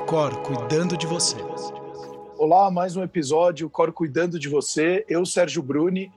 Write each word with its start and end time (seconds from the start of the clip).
o 0.00 0.06
Cor 0.06 0.34
cuidando 0.42 0.96
de 0.96 1.06
você. 1.06 1.36
Olá, 2.38 2.70
mais 2.70 2.96
um 2.96 3.02
episódio, 3.02 3.66
o 3.66 3.70
Cor 3.70 3.92
cuidando 3.92 4.38
de 4.38 4.48
você. 4.48 5.04
Eu, 5.06 5.26
Sérgio 5.26 5.62
Bruni, 5.62 6.10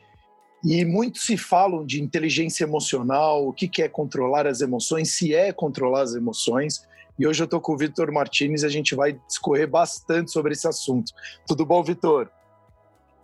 e 0.63 0.85
muito 0.85 1.19
se 1.19 1.35
falam 1.35 1.85
de 1.85 2.01
inteligência 2.01 2.63
emocional, 2.63 3.45
o 3.45 3.51
que 3.51 3.81
é 3.81 3.89
controlar 3.89 4.47
as 4.47 4.61
emoções, 4.61 5.11
se 5.11 5.35
é 5.35 5.51
controlar 5.51 6.01
as 6.01 6.15
emoções. 6.15 6.87
E 7.19 7.27
hoje 7.27 7.43
eu 7.43 7.45
estou 7.45 7.59
com 7.59 7.73
o 7.73 7.77
Vitor 7.77 8.11
Martins 8.11 8.63
e 8.63 8.65
a 8.65 8.69
gente 8.69 8.95
vai 8.95 9.19
discorrer 9.27 9.67
bastante 9.67 10.31
sobre 10.31 10.53
esse 10.53 10.67
assunto. 10.67 11.11
Tudo 11.45 11.65
bom, 11.65 11.83
Vitor? 11.83 12.31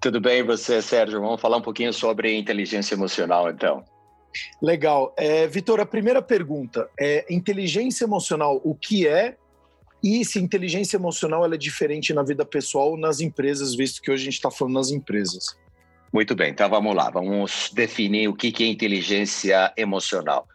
Tudo 0.02 0.20
bem, 0.20 0.44
você, 0.44 0.82
Sérgio? 0.82 1.22
Vamos 1.22 1.40
falar 1.40 1.58
um 1.58 1.62
pouquinho 1.62 1.94
sobre 1.94 2.38
inteligência 2.38 2.96
emocional, 2.96 3.50
então. 3.50 3.84
Legal. 4.62 5.14
É, 5.18 5.48
Vitor, 5.48 5.80
a 5.80 5.86
primeira 5.86 6.22
pergunta 6.22 6.90
é 7.00 7.26
inteligência 7.34 8.04
emocional, 8.04 8.60
o 8.64 8.76
que 8.76 9.08
é 9.08 9.38
e 10.04 10.24
se 10.24 10.40
inteligência 10.40 10.98
emocional 10.98 11.46
é 11.52 11.58
diferente 11.58 12.14
na 12.14 12.24
vida 12.24 12.46
pessoal 12.46 12.92
ou 12.92 12.98
nas 12.98 13.20
empresas, 13.20 13.76
visto 13.76 14.02
que 14.02 14.12
hoje 14.12 14.24
a 14.24 14.26
gente 14.26 14.36
está 14.36 14.52
falando 14.52 14.76
nas 14.76 14.92
empresas? 14.92 15.58
Muito 16.12 16.36
bem, 16.36 16.52
então 16.52 16.70
vamos 16.70 16.96
lá, 16.96 17.10
vamos 17.10 17.70
definir 17.74 18.28
o 18.28 18.34
que 18.34 18.64
é 18.64 18.68
inteligência 18.68 19.72
emocional. 19.78 20.48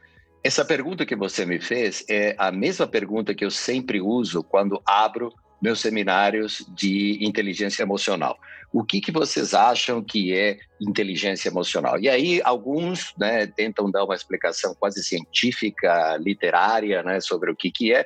Essa 0.42 0.64
pergunta 0.64 1.06
que 1.06 1.14
você 1.14 1.46
me 1.46 1.60
fez 1.60 2.04
é 2.08 2.34
a 2.36 2.50
mesma 2.50 2.86
pergunta 2.86 3.34
que 3.34 3.44
eu 3.44 3.50
sempre 3.50 4.00
uso 4.00 4.42
quando 4.42 4.82
abro 4.84 5.32
meus 5.62 5.80
seminários 5.80 6.66
de 6.76 7.24
inteligência 7.24 7.82
emocional. 7.82 8.38
O 8.70 8.84
que, 8.84 9.00
que 9.00 9.10
vocês 9.10 9.54
acham 9.54 10.02
que 10.02 10.36
é 10.36 10.58
inteligência 10.78 11.48
emocional? 11.48 11.98
E 11.98 12.08
aí 12.08 12.42
alguns 12.44 13.14
né, 13.16 13.46
tentam 13.46 13.90
dar 13.90 14.04
uma 14.04 14.14
explicação 14.14 14.74
quase 14.74 15.02
científica, 15.02 16.18
literária, 16.18 17.02
né, 17.02 17.20
sobre 17.20 17.50
o 17.50 17.56
que, 17.56 17.70
que 17.70 17.94
é, 17.94 18.04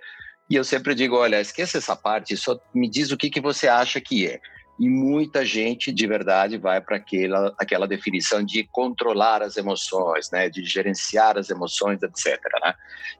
e 0.50 0.56
eu 0.56 0.64
sempre 0.64 0.94
digo, 0.94 1.16
olha, 1.16 1.40
esqueça 1.40 1.78
essa 1.78 1.94
parte, 1.94 2.36
só 2.36 2.58
me 2.74 2.88
diz 2.88 3.10
o 3.10 3.16
que, 3.16 3.28
que 3.28 3.40
você 3.40 3.68
acha 3.68 4.00
que 4.00 4.26
é. 4.26 4.40
E 4.80 4.88
muita 4.88 5.44
gente, 5.44 5.92
de 5.92 6.06
verdade, 6.06 6.56
vai 6.56 6.80
para 6.80 6.96
aquela, 6.96 7.52
aquela 7.58 7.86
definição 7.86 8.42
de 8.42 8.64
controlar 8.64 9.42
as 9.42 9.56
emoções, 9.56 10.30
né? 10.30 10.48
de 10.48 10.64
gerenciar 10.64 11.36
as 11.36 11.50
emoções, 11.50 12.00
etc. 12.02 12.40
Né? 12.62 12.74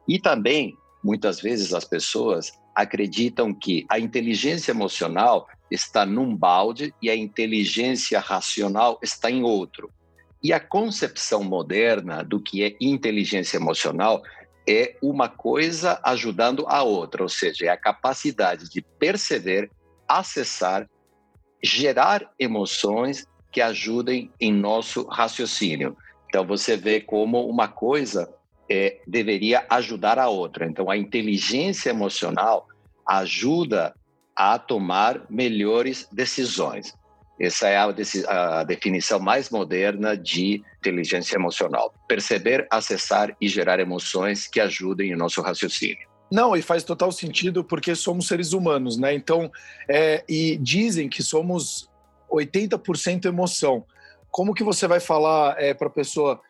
E 0.07 0.19
também, 0.21 0.77
muitas 1.03 1.41
vezes, 1.41 1.75
as 1.75 1.85
pessoas 1.85 2.53
acreditam 2.75 3.53
que 3.53 3.85
a 3.91 3.99
inteligência 3.99 4.71
emocional 4.71 5.49
está 5.69 6.07
num 6.07 6.35
balde 6.35 6.95
e 7.03 7.11
a 7.11 7.17
inteligência 7.17 8.21
racional 8.21 8.99
está 9.03 9.31
em 9.31 9.43
outro. 9.43 9.91
E 10.41 10.53
a 10.53 10.61
concepção 10.61 11.43
moderna 11.43 12.23
do 12.23 12.41
que 12.41 12.63
é 12.63 12.77
inteligência 12.81 13.57
emocional 13.57 14.23
é 14.69 14.97
uma 15.01 15.29
coisa 15.29 15.99
ajudando 16.05 16.67
a 16.69 16.83
outra, 16.83 17.23
ou 17.23 17.29
seja, 17.29 17.67
é 17.67 17.69
a 17.69 17.77
capacidade 17.77 18.69
de 18.69 18.83
perceber, 18.83 19.71
acessar, 20.07 20.87
gerar 21.63 22.31
emoções 22.39 23.27
que 23.51 23.63
ajudem 23.63 24.31
em 24.39 24.53
nosso 24.53 25.07
raciocínio. 25.07 25.97
Então 26.29 26.47
você 26.47 26.77
vê 26.77 27.01
como 27.01 27.49
uma 27.49 27.67
coisa 27.67 28.29
é, 28.71 29.01
deveria 29.07 29.65
ajudar 29.71 30.19
a 30.19 30.29
outra. 30.29 30.67
Então 30.67 30.91
a 30.91 30.97
inteligência 30.97 31.89
emocional 31.89 32.69
ajuda 33.07 33.95
a 34.37 34.59
tomar 34.59 35.23
melhores 35.31 36.07
decisões. 36.13 36.95
Essa 37.41 37.69
é 37.69 37.77
a, 37.77 38.65
definição 38.65 39.21
mais 39.21 39.49
moderna 39.49 40.17
de 40.17 40.63
inteligência 40.81 41.37
emocional. 41.37 41.95
Perceber, 42.09 42.67
acessar 42.71 43.37
e 43.41 43.49
gerar 43.49 43.79
emoções 43.79 44.49
que 44.49 44.59
ajudem 44.61 45.15
o 45.15 45.19
nosso 45.19 45.41
raciocínio. 45.41 46.09
Não, 46.31 46.57
e 46.57 46.61
faz 46.61 46.83
total 46.83 47.13
sentido 47.13 47.63
porque 47.63 47.95
somos 47.95 48.27
seres 48.27 48.53
humanos, 48.53 48.99
né? 48.99 49.15
Então, 49.15 49.51
é, 49.89 50.25
e 50.29 50.59
dizem 50.59 51.09
que 51.09 51.23
somos 51.23 51.89
80% 52.31 53.27
emoção. 53.27 53.85
Como 54.31 54.53
que 54.53 54.65
você 54.65 54.87
vai 54.87 55.01
falar 55.01 55.57
é, 55.59 55.73
para 55.73 55.87
a 55.87 55.91
pessoa, 55.91 56.41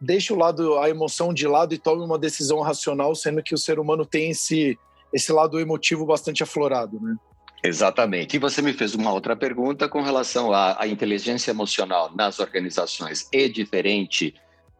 deixa 0.00 0.32
o 0.32 0.38
lado, 0.38 0.78
a 0.78 0.88
emoção 0.88 1.34
de 1.34 1.46
lado 1.46 1.74
e 1.74 1.78
tome 1.78 2.02
uma 2.02 2.18
decisão 2.18 2.60
racional, 2.60 3.14
sendo 3.14 3.42
que 3.42 3.54
o 3.54 3.58
ser 3.58 3.78
humano 3.78 4.06
tem 4.06 4.30
esse, 4.30 4.78
esse 5.12 5.30
lado 5.32 5.60
emotivo 5.60 6.06
bastante 6.06 6.42
aflorado, 6.42 6.98
né? 7.00 7.16
Exatamente. 7.62 8.36
E 8.36 8.38
você 8.38 8.62
me 8.62 8.72
fez 8.72 8.94
uma 8.94 9.12
outra 9.12 9.34
pergunta 9.34 9.88
com 9.88 10.00
relação 10.00 10.52
à, 10.52 10.80
à 10.82 10.86
inteligência 10.86 11.50
emocional 11.50 12.14
nas 12.14 12.38
organizações. 12.38 13.28
É 13.32 13.48
diferente 13.48 14.34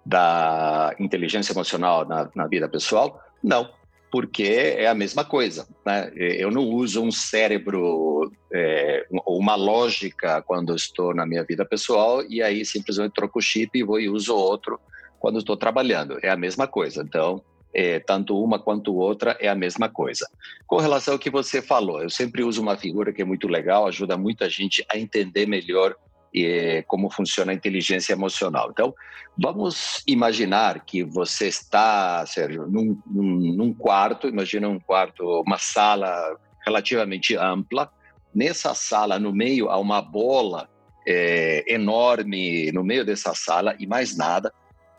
da 0.05 0.95
inteligência 0.99 1.53
emocional 1.53 2.07
na, 2.07 2.31
na 2.35 2.47
vida 2.47 2.69
pessoal? 2.69 3.21
Não, 3.43 3.69
porque 4.11 4.45
é 4.45 4.87
a 4.87 4.95
mesma 4.95 5.25
coisa. 5.25 5.67
Né? 5.85 6.11
Eu 6.15 6.51
não 6.51 6.65
uso 6.65 7.03
um 7.03 7.11
cérebro 7.11 8.33
é, 8.53 9.07
uma 9.27 9.55
lógica 9.55 10.41
quando 10.43 10.75
estou 10.75 11.15
na 11.15 11.27
minha 11.27 11.45
vida 11.45 11.65
pessoal 11.65 12.23
e 12.29 12.43
aí 12.43 12.65
simplesmente 12.65 13.13
troco 13.13 13.39
o 13.39 13.43
chip 13.43 13.79
e 13.79 13.85
vou 13.85 14.01
e 14.01 14.09
uso 14.09 14.35
outro 14.35 14.81
quando 15.21 15.39
estou 15.39 15.57
trabalhando. 15.57 16.19
É 16.23 16.31
a 16.31 16.37
mesma 16.37 16.67
coisa. 16.67 17.03
Então, 17.03 17.43
é, 17.75 18.01
tanto 18.01 18.43
uma 18.43 18.59
quanto 18.59 18.95
outra 18.95 19.37
é 19.41 19.49
a 19.49 19.55
mesma 19.55 19.89
coisa. 19.89 20.29
Com 20.67 20.79
relação 20.79 21.15
ao 21.15 21.19
que 21.19 21.31
você 21.31 21.61
falou, 21.61 22.03
eu 22.03 22.11
sempre 22.11 22.43
uso 22.43 22.63
uma 22.63 22.77
figura 22.77 23.13
que 23.13 23.23
é 23.23 23.25
muito 23.25 23.49
legal, 23.49 23.87
ajuda 23.87 24.17
muita 24.17 24.49
gente 24.49 24.85
a 24.91 24.99
entender 24.99 25.47
melhor 25.47 25.95
é, 26.35 26.83
como 26.83 27.11
funciona 27.11 27.53
a 27.53 27.55
inteligência 27.55 28.13
emocional. 28.13 28.71
Então, 28.71 28.95
vamos 29.37 30.03
imaginar 30.07 30.85
que 30.85 31.03
você 31.03 31.49
está, 31.49 32.25
Sérgio, 32.27 32.67
num, 32.67 32.99
num, 33.07 33.55
num 33.55 33.75
quarto, 33.75 34.29
imagina 34.29 34.69
um 34.69 34.79
quarto, 34.79 35.43
uma 35.47 35.59
sala 35.59 36.37
relativamente 36.67 37.37
ampla. 37.37 37.91
Nessa 38.35 38.75
sala, 38.75 39.19
no 39.19 39.33
meio, 39.33 39.71
há 39.71 39.79
uma 39.79 40.03
bola 40.03 40.69
é, 41.07 41.65
enorme 41.67 42.71
no 42.73 42.85
meio 42.85 43.05
dessa 43.05 43.35
sala 43.35 43.75
e 43.79 43.87
mais 43.87 44.17
nada. 44.17 44.53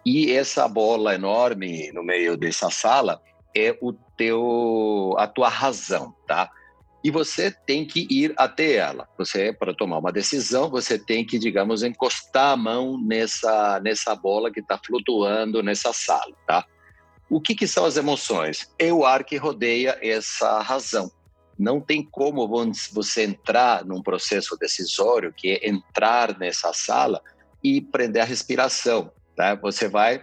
E 0.06 0.32
essa 0.32 0.68
bola 0.68 1.16
enorme 1.16 1.92
no 1.92 2.04
meio 2.04 2.38
dessa 2.38 2.70
sala 2.70 3.22
é 3.56 3.78
o 3.82 3.94
teu 4.16 5.16
a 5.18 5.28
tua 5.28 5.50
razão, 5.50 6.14
tá? 6.28 6.50
E 7.04 7.10
você 7.10 7.50
tem 7.50 7.86
que 7.86 8.08
ir 8.10 8.34
até 8.38 8.74
ela. 8.74 9.08
Você 9.18 9.54
para 9.54 9.74
tomar 9.74 10.00
uma 10.00 10.12
decisão, 10.12 10.70
você 10.70 11.00
tem 11.00 11.26
que, 11.26 11.40
digamos, 11.40 11.84
encostar 11.84 12.52
a 12.52 12.58
mão 12.58 13.00
nessa 13.02 13.80
nessa 13.84 14.16
bola 14.16 14.52
que 14.52 14.60
está 14.60 14.78
flutuando 14.78 15.64
nessa 15.64 15.94
sala, 15.94 16.34
tá? 16.46 16.66
O 17.30 17.40
que, 17.40 17.54
que 17.54 17.68
são 17.68 17.86
as 17.86 17.96
emoções? 17.96 18.74
É 18.80 18.92
o 18.92 19.06
ar 19.06 19.24
que 19.24 19.38
rodeia 19.38 19.98
essa 20.02 20.62
razão. 20.62 21.12
Não 21.58 21.80
tem 21.80 22.04
como 22.04 22.48
você 22.92 23.26
entrar 23.26 23.86
num 23.86 24.02
processo 24.02 24.58
decisório, 24.58 25.34
que 25.36 25.52
é 25.52 25.70
entrar 25.70 26.40
nessa 26.40 26.74
sala 26.74 27.22
e 27.64 27.82
prender 27.82 28.22
a 28.24 28.26
respiração. 28.26 29.12
Tá? 29.40 29.56
Você 29.56 29.88
vai, 29.88 30.22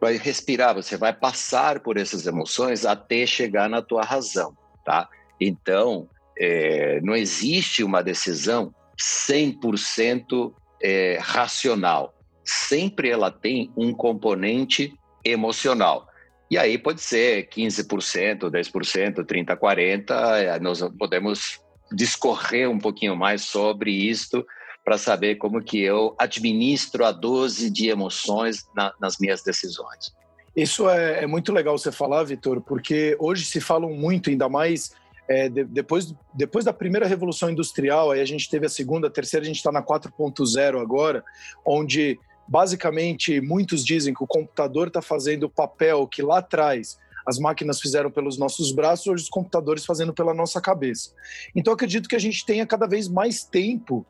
vai 0.00 0.16
respirar, 0.16 0.74
você 0.74 0.96
vai 0.96 1.12
passar 1.12 1.78
por 1.78 1.96
essas 1.96 2.26
emoções 2.26 2.84
até 2.84 3.24
chegar 3.24 3.70
na 3.70 3.80
tua 3.80 4.02
razão. 4.02 4.52
Tá? 4.84 5.08
Então, 5.40 6.08
é, 6.36 7.00
não 7.02 7.14
existe 7.14 7.84
uma 7.84 8.02
decisão 8.02 8.74
100% 9.00 10.52
é, 10.82 11.18
racional. 11.20 12.12
Sempre 12.44 13.10
ela 13.10 13.30
tem 13.30 13.70
um 13.76 13.94
componente 13.94 14.92
emocional. 15.24 16.08
E 16.50 16.58
aí 16.58 16.76
pode 16.76 17.00
ser 17.00 17.48
15%, 17.48 18.50
10%, 18.50 19.24
30%, 19.24 19.56
40%. 19.56 20.58
Nós 20.58 20.82
podemos 20.98 21.60
discorrer 21.92 22.68
um 22.68 22.78
pouquinho 22.80 23.14
mais 23.14 23.42
sobre 23.42 23.92
isto 23.92 24.44
para 24.84 24.98
saber 24.98 25.36
como 25.36 25.62
que 25.62 25.80
eu 25.80 26.14
administro 26.18 27.04
a 27.04 27.12
dose 27.12 27.70
de 27.70 27.88
emoções 27.88 28.66
na, 28.74 28.92
nas 29.00 29.18
minhas 29.18 29.42
decisões. 29.42 30.12
Isso 30.54 30.88
é, 30.88 31.24
é 31.24 31.26
muito 31.26 31.52
legal 31.52 31.78
você 31.78 31.90
falar, 31.90 32.24
Vitor, 32.24 32.60
porque 32.60 33.16
hoje 33.18 33.44
se 33.44 33.60
falam 33.60 33.90
muito, 33.94 34.28
ainda 34.28 34.48
mais 34.48 34.92
é, 35.28 35.48
de, 35.48 35.64
depois, 35.64 36.14
depois 36.34 36.64
da 36.64 36.72
primeira 36.72 37.06
revolução 37.06 37.48
industrial, 37.48 38.10
aí 38.10 38.20
a 38.20 38.24
gente 38.24 38.50
teve 38.50 38.66
a 38.66 38.68
segunda, 38.68 39.06
a 39.06 39.10
terceira, 39.10 39.44
a 39.44 39.46
gente 39.46 39.56
está 39.56 39.72
na 39.72 39.82
4.0 39.82 40.80
agora, 40.80 41.24
onde 41.64 42.18
basicamente 42.46 43.40
muitos 43.40 43.84
dizem 43.84 44.12
que 44.12 44.22
o 44.22 44.26
computador 44.26 44.88
está 44.88 45.00
fazendo 45.00 45.44
o 45.44 45.50
papel 45.50 46.06
que 46.06 46.20
lá 46.20 46.38
atrás 46.38 46.98
as 47.26 47.38
máquinas 47.38 47.80
fizeram 47.80 48.10
pelos 48.10 48.36
nossos 48.36 48.72
braços, 48.72 49.06
hoje 49.06 49.22
os 49.24 49.30
computadores 49.30 49.86
fazendo 49.86 50.12
pela 50.12 50.34
nossa 50.34 50.60
cabeça. 50.60 51.12
Então 51.54 51.72
acredito 51.72 52.08
que 52.08 52.16
a 52.16 52.20
gente 52.20 52.44
tenha 52.44 52.66
cada 52.66 52.86
vez 52.86 53.08
mais 53.08 53.44
tempo 53.44 54.04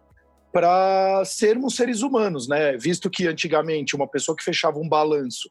para 0.53 1.25
sermos 1.25 1.75
seres 1.75 2.03
humanos, 2.03 2.47
né? 2.47 2.77
Visto 2.77 3.09
que 3.09 3.27
antigamente 3.27 3.97
uma 3.97 4.07
pessoa 4.07 4.37
que 4.37 4.45
fechava 4.45 4.79
um 4.79 4.89
balanço 4.89 5.51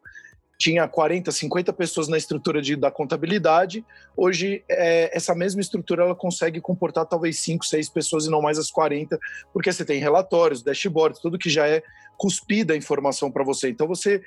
tinha 0.62 0.88
40, 0.88 1.32
50 1.32 1.74
pessoas 1.74 2.08
na 2.08 2.20
estrutura 2.20 2.62
de, 2.62 2.76
da 2.76 2.92
contabilidade, 2.92 3.84
hoje 4.16 4.64
é, 4.70 5.10
essa 5.12 5.34
mesma 5.34 5.60
estrutura 5.60 6.04
ela 6.04 6.14
consegue 6.14 6.62
comportar 6.62 7.08
talvez 7.08 7.40
5, 7.40 7.66
6 7.66 7.90
pessoas 7.90 8.26
e 8.28 8.30
não 8.30 8.44
mais 8.44 8.60
as 8.60 8.70
40, 8.70 9.18
porque 9.52 9.74
você 9.74 9.84
tem 9.84 10.00
relatórios, 10.00 10.62
dashboards, 10.62 11.20
tudo 11.20 11.40
que 11.40 11.50
já 11.50 11.68
é 11.68 11.82
cuspida 12.16 12.76
a 12.76 12.78
informação 12.78 13.32
para 13.32 13.44
você. 13.44 13.70
Então 13.70 13.88
você 13.88 14.22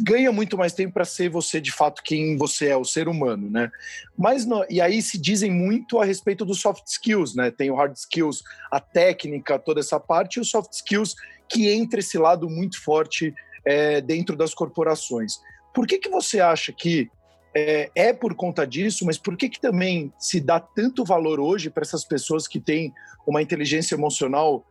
ganha 0.00 0.30
muito 0.30 0.56
mais 0.56 0.72
tempo 0.72 0.94
para 0.94 1.04
ser 1.04 1.28
você 1.28 1.60
de 1.60 1.72
fato 1.72 2.02
quem 2.02 2.36
você 2.36 2.68
é, 2.68 2.76
o 2.76 2.84
ser 2.84 3.08
humano, 3.08 3.50
né? 3.50 3.70
Mas 4.16 4.46
e 4.70 4.80
aí 4.80 5.02
se 5.02 5.18
dizem 5.18 5.50
muito 5.50 5.98
a 5.98 6.04
respeito 6.04 6.44
dos 6.44 6.60
soft 6.60 6.86
skills, 6.86 7.34
né? 7.34 7.50
Tem 7.50 7.70
o 7.70 7.74
hard 7.74 7.96
skills, 7.96 8.42
a 8.70 8.80
técnica, 8.80 9.58
toda 9.58 9.80
essa 9.80 9.98
parte, 9.98 10.36
e 10.36 10.40
os 10.40 10.50
soft 10.50 10.72
skills 10.72 11.14
que 11.48 11.68
entra 11.68 12.00
esse 12.00 12.18
lado 12.18 12.48
muito 12.48 12.80
forte 12.82 13.34
é, 13.64 14.00
dentro 14.00 14.36
das 14.36 14.54
corporações. 14.54 15.40
Por 15.74 15.86
que 15.86 15.98
que 15.98 16.08
você 16.08 16.40
acha 16.40 16.72
que 16.72 17.10
é, 17.54 17.90
é, 17.94 18.12
por 18.12 18.34
conta 18.34 18.66
disso, 18.66 19.04
mas 19.04 19.18
por 19.18 19.36
que, 19.36 19.48
que 19.48 19.60
também 19.60 20.12
se 20.18 20.38
dá 20.38 20.60
tanto 20.60 21.04
valor 21.04 21.40
hoje 21.40 21.70
para 21.70 21.82
essas 21.82 22.04
pessoas 22.04 22.46
que 22.46 22.60
têm 22.60 22.92
uma 23.26 23.42
inteligência 23.42 23.94
emocional 23.94 24.64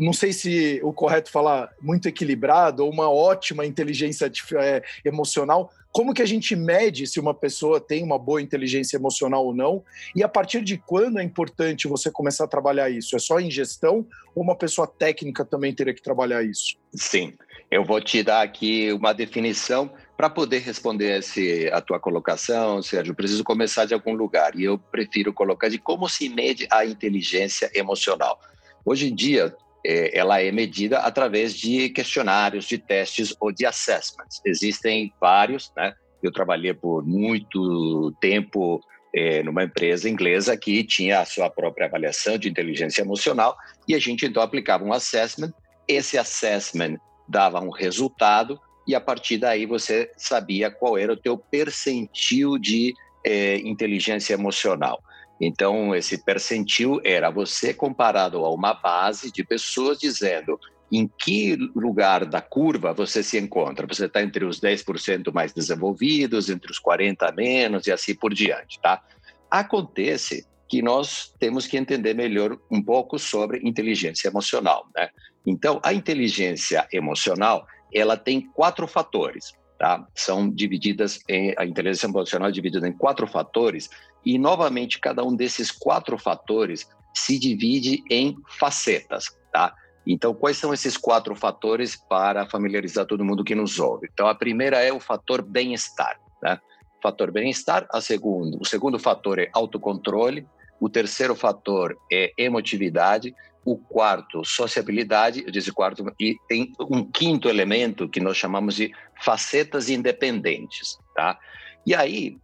não 0.00 0.12
sei 0.12 0.32
se 0.32 0.80
o 0.82 0.92
correto 0.92 1.30
falar 1.30 1.70
muito 1.80 2.08
equilibrado 2.08 2.84
ou 2.84 2.90
uma 2.90 3.08
ótima 3.08 3.64
inteligência 3.64 4.30
é, 4.58 4.82
emocional. 5.04 5.70
Como 5.92 6.12
que 6.12 6.22
a 6.22 6.26
gente 6.26 6.56
mede 6.56 7.06
se 7.06 7.20
uma 7.20 7.32
pessoa 7.32 7.80
tem 7.80 8.02
uma 8.02 8.18
boa 8.18 8.42
inteligência 8.42 8.96
emocional 8.96 9.46
ou 9.46 9.54
não? 9.54 9.84
E 10.16 10.24
a 10.24 10.28
partir 10.28 10.62
de 10.62 10.76
quando 10.76 11.20
é 11.20 11.22
importante 11.22 11.86
você 11.86 12.10
começar 12.10 12.44
a 12.44 12.48
trabalhar 12.48 12.90
isso? 12.90 13.14
É 13.14 13.18
só 13.20 13.38
em 13.38 13.48
gestão 13.48 14.04
ou 14.34 14.42
uma 14.42 14.56
pessoa 14.56 14.88
técnica 14.88 15.44
também 15.44 15.72
teria 15.72 15.94
que 15.94 16.02
trabalhar 16.02 16.42
isso? 16.42 16.76
Sim, 16.92 17.34
eu 17.70 17.84
vou 17.84 18.00
te 18.00 18.24
dar 18.24 18.42
aqui 18.42 18.92
uma 18.92 19.12
definição 19.12 19.88
para 20.16 20.28
poder 20.28 20.58
responder 20.58 21.18
esse, 21.18 21.68
a 21.72 21.80
tua 21.80 22.00
colocação, 22.00 22.82
Sérgio. 22.82 23.14
Preciso 23.14 23.44
começar 23.44 23.84
de 23.84 23.94
algum 23.94 24.14
lugar 24.14 24.58
e 24.58 24.64
eu 24.64 24.76
prefiro 24.76 25.32
colocar 25.32 25.68
de 25.68 25.78
como 25.78 26.08
se 26.08 26.28
mede 26.28 26.66
a 26.70 26.84
inteligência 26.84 27.70
emocional. 27.72 28.40
Hoje 28.84 29.10
em 29.10 29.14
dia, 29.14 29.54
é, 29.84 30.16
ela 30.18 30.40
é 30.40 30.50
medida 30.50 30.98
através 30.98 31.54
de 31.54 31.90
questionários, 31.90 32.64
de 32.64 32.78
testes 32.78 33.34
ou 33.38 33.52
de 33.52 33.66
assessments. 33.66 34.40
Existem 34.44 35.12
vários, 35.20 35.70
né? 35.76 35.94
Eu 36.22 36.32
trabalhei 36.32 36.72
por 36.72 37.04
muito 37.04 38.12
tempo 38.20 38.80
é, 39.14 39.42
numa 39.42 39.64
empresa 39.64 40.08
inglesa 40.08 40.56
que 40.56 40.82
tinha 40.82 41.20
a 41.20 41.24
sua 41.24 41.50
própria 41.50 41.86
avaliação 41.86 42.38
de 42.38 42.48
inteligência 42.48 43.02
emocional 43.02 43.56
e 43.86 43.94
a 43.94 43.98
gente 43.98 44.24
então 44.24 44.42
aplicava 44.42 44.82
um 44.82 44.92
assessment. 44.92 45.52
Esse 45.86 46.16
assessment 46.16 46.96
dava 47.28 47.60
um 47.60 47.70
resultado 47.70 48.58
e 48.88 48.94
a 48.94 49.00
partir 49.00 49.38
daí 49.38 49.66
você 49.66 50.10
sabia 50.16 50.70
qual 50.70 50.96
era 50.96 51.12
o 51.12 51.16
teu 51.16 51.36
percentil 51.36 52.58
de 52.58 52.94
é, 53.24 53.58
inteligência 53.58 54.34
emocional. 54.34 55.02
Então, 55.40 55.94
esse 55.94 56.22
percentil 56.24 57.00
era 57.04 57.30
você 57.30 57.74
comparado 57.74 58.44
a 58.44 58.50
uma 58.50 58.72
base 58.74 59.32
de 59.32 59.44
pessoas 59.44 59.98
dizendo 59.98 60.58
em 60.92 61.10
que 61.18 61.56
lugar 61.74 62.24
da 62.24 62.40
curva 62.40 62.92
você 62.92 63.22
se 63.22 63.38
encontra. 63.38 63.86
Você 63.86 64.06
está 64.06 64.22
entre 64.22 64.44
os 64.44 64.60
10% 64.60 65.32
mais 65.32 65.52
desenvolvidos, 65.52 66.48
entre 66.48 66.70
os 66.70 66.80
40% 66.80 67.34
menos 67.34 67.86
e 67.86 67.92
assim 67.92 68.14
por 68.14 68.32
diante, 68.32 68.80
tá? 68.80 69.02
Acontece 69.50 70.46
que 70.68 70.80
nós 70.82 71.32
temos 71.38 71.66
que 71.66 71.76
entender 71.76 72.14
melhor 72.14 72.58
um 72.70 72.82
pouco 72.82 73.18
sobre 73.18 73.60
inteligência 73.64 74.28
emocional, 74.28 74.86
né? 74.94 75.08
Então, 75.46 75.80
a 75.82 75.92
inteligência 75.92 76.86
emocional, 76.92 77.66
ela 77.92 78.16
tem 78.16 78.40
quatro 78.40 78.86
fatores, 78.86 79.52
tá? 79.78 80.06
São 80.14 80.48
divididas 80.50 81.20
em 81.28 81.54
a 81.58 81.64
inteligência 81.64 82.06
emocional 82.06 82.48
é 82.48 82.52
dividida 82.52 82.86
em 82.88 82.92
quatro 82.92 83.26
fatores 83.26 83.90
e, 84.24 84.38
novamente, 84.38 85.00
cada 85.00 85.24
um 85.24 85.34
desses 85.34 85.70
quatro 85.70 86.16
fatores 86.18 86.88
se 87.14 87.38
divide 87.38 88.02
em 88.10 88.36
facetas, 88.58 89.26
tá? 89.52 89.74
Então, 90.06 90.34
quais 90.34 90.58
são 90.58 90.74
esses 90.74 90.96
quatro 90.96 91.34
fatores 91.34 91.96
para 91.96 92.46
familiarizar 92.46 93.06
todo 93.06 93.24
mundo 93.24 93.44
que 93.44 93.54
nos 93.54 93.78
ouve? 93.78 94.08
Então, 94.12 94.26
a 94.26 94.34
primeira 94.34 94.78
é 94.78 94.92
o 94.92 95.00
fator 95.00 95.42
bem-estar, 95.42 96.20
né? 96.42 96.60
Fator 97.02 97.30
bem-estar, 97.30 97.86
a 97.92 98.00
segundo, 98.00 98.58
o 98.60 98.64
segundo 98.64 98.98
fator 98.98 99.38
é 99.38 99.50
autocontrole, 99.52 100.46
o 100.84 100.88
terceiro 100.90 101.34
fator 101.34 101.96
é 102.12 102.34
emotividade, 102.36 103.34
o 103.64 103.78
quarto, 103.78 104.44
sociabilidade, 104.44 105.42
eu 105.42 105.50
disse 105.50 105.72
quarto, 105.72 106.04
e 106.20 106.36
tem 106.46 106.74
um 106.78 107.02
quinto 107.02 107.48
elemento 107.48 108.06
que 108.06 108.20
nós 108.20 108.36
chamamos 108.36 108.74
de 108.74 108.92
facetas 109.24 109.88
independentes, 109.88 110.98
tá? 111.16 111.38
E 111.86 111.94
aí, 111.94 112.36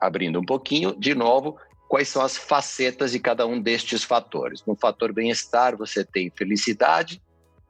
abrindo 0.00 0.38
um 0.38 0.44
pouquinho, 0.44 0.94
de 0.96 1.16
novo, 1.16 1.56
quais 1.88 2.06
são 2.06 2.22
as 2.22 2.36
facetas 2.36 3.10
de 3.10 3.18
cada 3.18 3.44
um 3.44 3.60
destes 3.60 4.04
fatores. 4.04 4.62
No 4.64 4.76
fator 4.76 5.12
bem-estar, 5.12 5.76
você 5.76 6.04
tem 6.04 6.30
felicidade, 6.30 7.20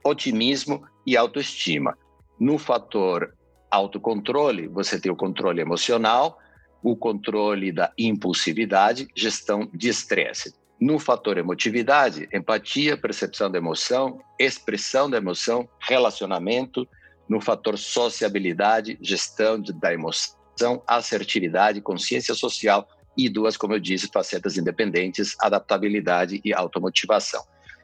otimismo 0.04 0.86
e 1.06 1.16
autoestima. 1.16 1.96
No 2.38 2.58
fator 2.58 3.34
autocontrole, 3.70 4.68
você 4.68 5.00
tem 5.00 5.10
o 5.10 5.16
controle 5.16 5.62
emocional, 5.62 6.38
o 6.84 6.94
controle 6.94 7.72
da 7.72 7.90
impulsividade, 7.98 9.08
gestão 9.16 9.68
de 9.72 9.88
estresse. 9.88 10.54
No 10.78 10.98
fator 10.98 11.38
emotividade, 11.38 12.28
empatia, 12.30 12.94
percepção 12.94 13.50
da 13.50 13.56
emoção, 13.56 14.20
expressão 14.38 15.08
da 15.08 15.16
emoção, 15.16 15.66
relacionamento. 15.80 16.86
No 17.26 17.40
fator 17.40 17.78
sociabilidade, 17.78 18.98
gestão 19.00 19.58
da 19.58 19.94
emoção 19.94 20.82
assertividade, 20.86 21.80
consciência 21.80 22.34
social 22.34 22.86
e 23.16 23.28
duas, 23.28 23.56
como 23.56 23.74
eu 23.74 23.80
disse, 23.80 24.10
facetas 24.12 24.58
independentes, 24.58 25.34
adaptabilidade 25.40 26.40
e 26.44 26.52
automotivação. 26.52 27.42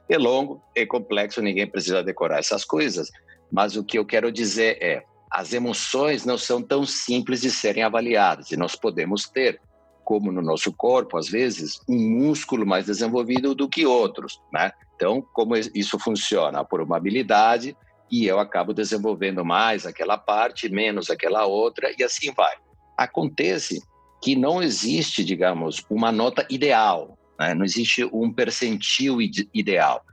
É 0.08 0.18
longo, 0.18 0.62
é 0.74 0.84
complexo, 0.84 1.40
ninguém 1.40 1.66
precisa 1.66 2.02
decorar 2.02 2.38
essas 2.38 2.64
coisas, 2.64 3.10
mas 3.50 3.76
o 3.76 3.84
que 3.84 3.98
eu 3.98 4.04
quero 4.04 4.30
dizer 4.30 4.76
é, 4.82 5.04
as 5.30 5.52
emoções 5.52 6.24
não 6.24 6.36
são 6.36 6.60
tão 6.60 6.84
simples 6.84 7.40
de 7.40 7.50
serem 7.50 7.82
avaliadas 7.82 8.50
e 8.50 8.56
nós 8.56 8.74
podemos 8.74 9.28
ter, 9.28 9.60
como 10.04 10.32
no 10.32 10.42
nosso 10.42 10.72
corpo, 10.72 11.16
às 11.16 11.28
vezes, 11.28 11.80
um 11.88 11.96
músculo 11.96 12.66
mais 12.66 12.86
desenvolvido 12.86 13.54
do 13.54 13.68
que 13.68 13.86
outros, 13.86 14.40
né? 14.52 14.72
Então, 14.96 15.22
como 15.32 15.56
isso 15.56 15.98
funciona? 15.98 16.64
Por 16.64 16.80
uma 16.80 16.96
habilidade, 16.96 17.76
e 18.10 18.26
eu 18.26 18.40
acabo 18.40 18.74
desenvolvendo 18.74 19.44
mais 19.44 19.86
aquela 19.86 20.18
parte, 20.18 20.68
menos 20.68 21.10
aquela 21.10 21.46
outra, 21.46 21.94
e 21.96 22.02
assim 22.02 22.32
vai. 22.32 22.54
Acontece 22.96 23.80
que 24.20 24.34
não 24.34 24.60
existe, 24.60 25.24
digamos, 25.24 25.84
uma 25.88 26.10
nota 26.10 26.46
ideal, 26.50 27.16
né? 27.38 27.54
não 27.54 27.64
existe 27.64 28.04
um 28.12 28.32
percentil 28.32 29.18
ideal. 29.54 30.04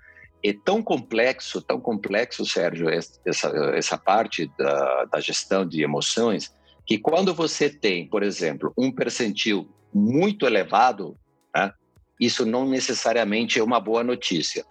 É 0.48 0.54
tão 0.54 0.82
complexo, 0.82 1.62
tão 1.62 1.80
complexo, 1.80 2.46
Sérgio, 2.46 2.90
essa, 2.90 3.50
essa 3.74 3.98
parte 3.98 4.50
da, 4.58 5.06
da 5.06 5.20
gestão 5.20 5.66
de 5.66 5.82
emoções, 5.82 6.54
que 6.86 6.98
quando 6.98 7.34
você 7.34 7.70
tem, 7.70 8.08
por 8.08 8.24
exemplo, 8.24 8.72
um 8.78 8.90
percentil 8.90 9.70
muito 9.94 10.46
elevado, 10.46 11.18
né? 11.54 11.74
isso 12.18 12.46
não 12.46 12.66
necessariamente 12.66 13.60
é 13.60 13.64
uma 13.64 13.80
boa 13.80 14.06
notícia. 14.06 14.66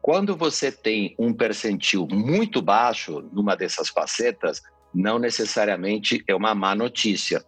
Quando 0.00 0.36
você 0.36 0.70
tem 0.70 1.14
um 1.18 1.32
percentil 1.34 2.06
muito 2.10 2.62
baixo 2.62 3.28
numa 3.32 3.56
dessas 3.56 3.88
facetas, 3.88 4.62
não 4.94 5.18
necessariamente 5.18 6.22
é 6.28 6.34
uma 6.34 6.54
má 6.54 6.74
notícia. 6.74 7.44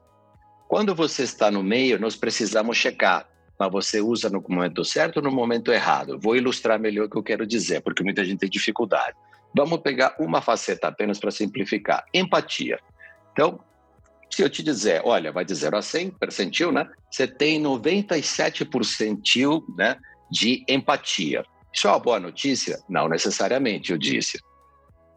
Quando 0.68 0.94
você 0.94 1.22
está 1.22 1.48
no 1.50 1.62
meio, 1.62 1.98
nós 1.98 2.16
precisamos 2.16 2.76
checar, 2.76 3.28
mas 3.60 3.70
você 3.70 4.00
usa 4.00 4.30
no 4.30 4.42
momento 4.48 4.82
certo 4.82 5.18
ou 5.18 5.22
no 5.22 5.30
momento 5.30 5.70
errado. 5.70 6.18
Vou 6.18 6.34
ilustrar 6.34 6.80
melhor 6.80 7.04
o 7.04 7.10
que 7.10 7.18
eu 7.18 7.22
quero 7.22 7.46
dizer, 7.46 7.82
porque 7.82 8.02
muita 8.02 8.24
gente 8.24 8.38
tem 8.38 8.48
dificuldade. 8.48 9.14
Vamos 9.54 9.80
pegar 9.80 10.16
uma 10.18 10.40
faceta 10.40 10.88
apenas 10.88 11.18
para 11.18 11.30
simplificar: 11.30 12.02
empatia. 12.14 12.80
Então, 13.32 13.60
se 14.30 14.42
eu 14.42 14.48
te 14.48 14.62
dizer, 14.62 15.02
olha, 15.04 15.30
vai 15.30 15.44
de 15.44 15.54
0 15.54 15.76
a 15.76 15.82
100 15.82 16.12
percentil, 16.12 16.72
né? 16.72 16.88
Você 17.10 17.26
tem 17.26 17.60
97 17.60 18.64
percentil 18.64 19.62
né, 19.76 19.98
de 20.30 20.64
empatia. 20.66 21.44
Isso 21.70 21.86
é 21.86 21.90
uma 21.90 21.98
boa 21.98 22.18
notícia? 22.18 22.82
Não 22.88 23.08
necessariamente, 23.08 23.92
eu 23.92 23.98
disse. 23.98 24.40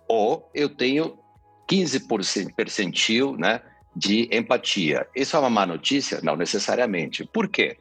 Ou 0.09 0.49
eu 0.53 0.67
tenho 0.67 1.17
15% 1.71 2.53
percentil 2.53 3.37
né, 3.37 3.61
de 3.95 4.27
empatia. 4.35 5.07
Isso 5.15 5.37
é 5.37 5.39
uma 5.39 5.49
má 5.49 5.65
notícia? 5.65 6.19
Não 6.21 6.35
necessariamente. 6.35 7.23
Por 7.25 7.47
quê? 7.47 7.77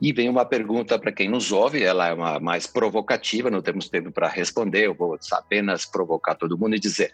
E 0.00 0.12
vem 0.12 0.28
uma 0.28 0.44
pergunta 0.44 0.98
para 0.98 1.10
quem 1.10 1.28
nos 1.28 1.50
ouve, 1.50 1.82
ela 1.82 2.08
é 2.08 2.12
uma 2.12 2.38
mais 2.38 2.66
provocativa, 2.66 3.50
não 3.50 3.60
temos 3.60 3.88
tempo 3.88 4.12
para 4.12 4.28
responder, 4.28 4.86
eu 4.86 4.94
vou 4.94 5.18
apenas 5.32 5.84
provocar 5.84 6.36
todo 6.36 6.56
mundo 6.56 6.76
e 6.76 6.78
dizer, 6.78 7.12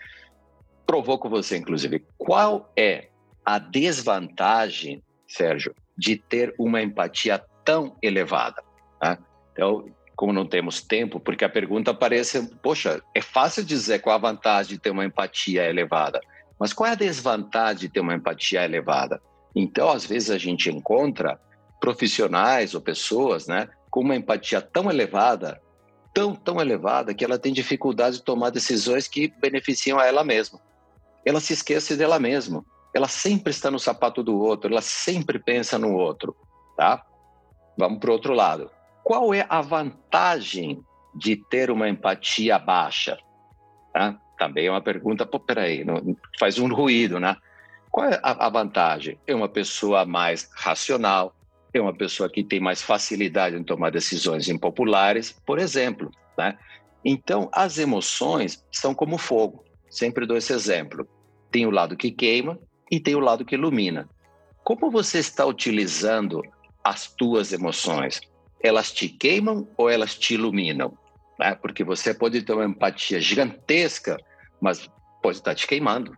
provoco 0.87 1.29
você 1.29 1.57
inclusive, 1.57 2.05
qual 2.19 2.71
é 2.77 3.09
a 3.45 3.59
desvantagem, 3.59 5.03
Sérgio, 5.27 5.75
de 5.97 6.17
ter 6.17 6.55
uma 6.59 6.83
empatia 6.83 7.43
tão 7.65 7.97
elevada? 8.03 8.63
Né? 9.03 9.17
Então, 9.53 9.87
como 10.15 10.33
não 10.33 10.47
temos 10.47 10.83
tempo, 10.83 11.19
porque 11.19 11.45
a 11.45 11.49
pergunta 11.49 11.93
parece, 11.95 12.55
poxa, 12.63 13.03
é 13.15 13.21
fácil 13.21 13.65
dizer 13.65 14.01
qual 14.01 14.15
a 14.15 14.19
vantagem 14.19 14.77
de 14.77 14.79
ter 14.79 14.91
uma 14.91 15.05
empatia 15.05 15.65
elevada, 15.65 16.21
mas 16.59 16.73
qual 16.73 16.89
é 16.89 16.93
a 16.93 16.97
desvantagem 16.97 17.81
de 17.81 17.89
ter 17.89 18.01
uma 18.01 18.15
empatia 18.15 18.65
elevada? 18.65 19.21
Então, 19.57 19.91
às 19.91 20.05
vezes 20.05 20.31
a 20.31 20.39
gente 20.39 20.71
encontra 20.71 21.41
profissionais 21.85 22.75
ou 22.75 22.81
pessoas, 22.81 23.47
né, 23.47 23.69
com 23.91 24.01
uma 24.01 24.17
empatia 24.17 24.63
tão 24.63 24.91
elevada, 24.91 25.61
tão 26.15 26.35
tão 26.35 26.59
elevada 26.59 27.13
que 27.13 27.23
ela 27.23 27.39
tem 27.39 27.53
dificuldade 27.53 28.17
de 28.17 28.23
tomar 28.23 28.49
decisões 28.49 29.07
que 29.07 29.29
beneficiam 29.29 29.99
a 29.99 30.07
ela 30.07 30.25
mesma. 30.25 30.59
ela 31.27 31.41
se 31.41 31.53
esquece 31.53 31.95
dela 31.95 32.19
mesma. 32.19 32.65
Ela 32.95 33.07
sempre 33.07 33.51
está 33.51 33.71
no 33.71 33.79
sapato 33.79 34.23
do 34.23 34.39
outro, 34.39 34.71
ela 34.71 34.81
sempre 34.81 35.39
pensa 35.39 35.79
no 35.79 35.93
outro, 35.93 36.35
tá? 36.75 37.05
Vamos 37.77 37.99
para 37.99 38.09
o 38.09 38.13
outro 38.15 38.33
lado. 38.33 38.71
Qual 39.03 39.35
é 39.35 39.45
a 39.47 39.61
vantagem 39.61 40.83
de 41.15 41.37
ter 41.37 41.71
uma 41.71 41.89
empatia 41.89 42.59
baixa? 42.59 43.19
Tá? 43.93 44.19
Também 44.39 44.67
é 44.67 44.71
uma 44.71 44.81
pergunta, 44.81 45.27
pô, 45.27 45.39
peraí, 45.39 45.85
não, 45.85 46.17
faz 46.39 46.59
um 46.59 46.73
ruído, 46.73 47.21
né? 47.21 47.37
Qual 47.91 48.07
é 48.07 48.19
a, 48.23 48.47
a 48.47 48.49
vantagem? 48.49 49.19
É 49.27 49.35
uma 49.35 49.49
pessoa 49.49 50.07
mais 50.07 50.49
racional, 50.55 51.35
é 51.79 51.81
uma 51.81 51.95
pessoa 51.95 52.29
que 52.29 52.45
tem 52.45 52.61
mais 52.61 52.83
facilidade 52.83 53.57
em 53.57 53.65
tomar 53.65 53.91
decisões 53.91 54.49
impopulares, 54.49 55.33
por 55.45 55.59
exemplo. 55.59 56.11
Né? 56.39 56.57
Então, 57.05 57.49
as 57.53 57.79
emoções 57.79 58.65
são 58.71 58.95
como 58.95 59.19
fogo. 59.19 59.65
Sempre 59.91 60.27
dou 60.27 60.37
esse 60.37 60.53
exemplo. 60.53 61.07
Tem 61.51 61.67
o 61.67 61.71
lado 61.71 61.97
que 61.97 62.11
queima 62.11 62.59
e 62.91 62.99
tem 62.99 63.15
o 63.15 63.21
lado 63.21 63.45
que 63.45 63.55
ilumina. 63.55 64.09
Como 64.63 64.91
você 64.91 65.19
está 65.19 65.45
utilizando 65.45 66.43
as 66.83 67.07
tuas 67.09 67.53
emoções? 67.53 68.21
Elas 68.63 68.93
te 68.93 69.09
queimam 69.09 69.69
ou 69.77 69.91
elas 69.91 70.15
te 70.17 70.35
iluminam? 70.35 70.97
Né? 71.39 71.55
Porque 71.55 71.85
você 71.85 72.15
pode 72.15 72.43
ter 72.43 72.53
uma 72.53 72.65
empatia 72.65 73.21
gigantesca, 73.21 74.17
mas 74.61 74.89
pode 75.23 75.39
estar 75.39 75.55
te 75.55 75.67
queimando. 75.67 76.17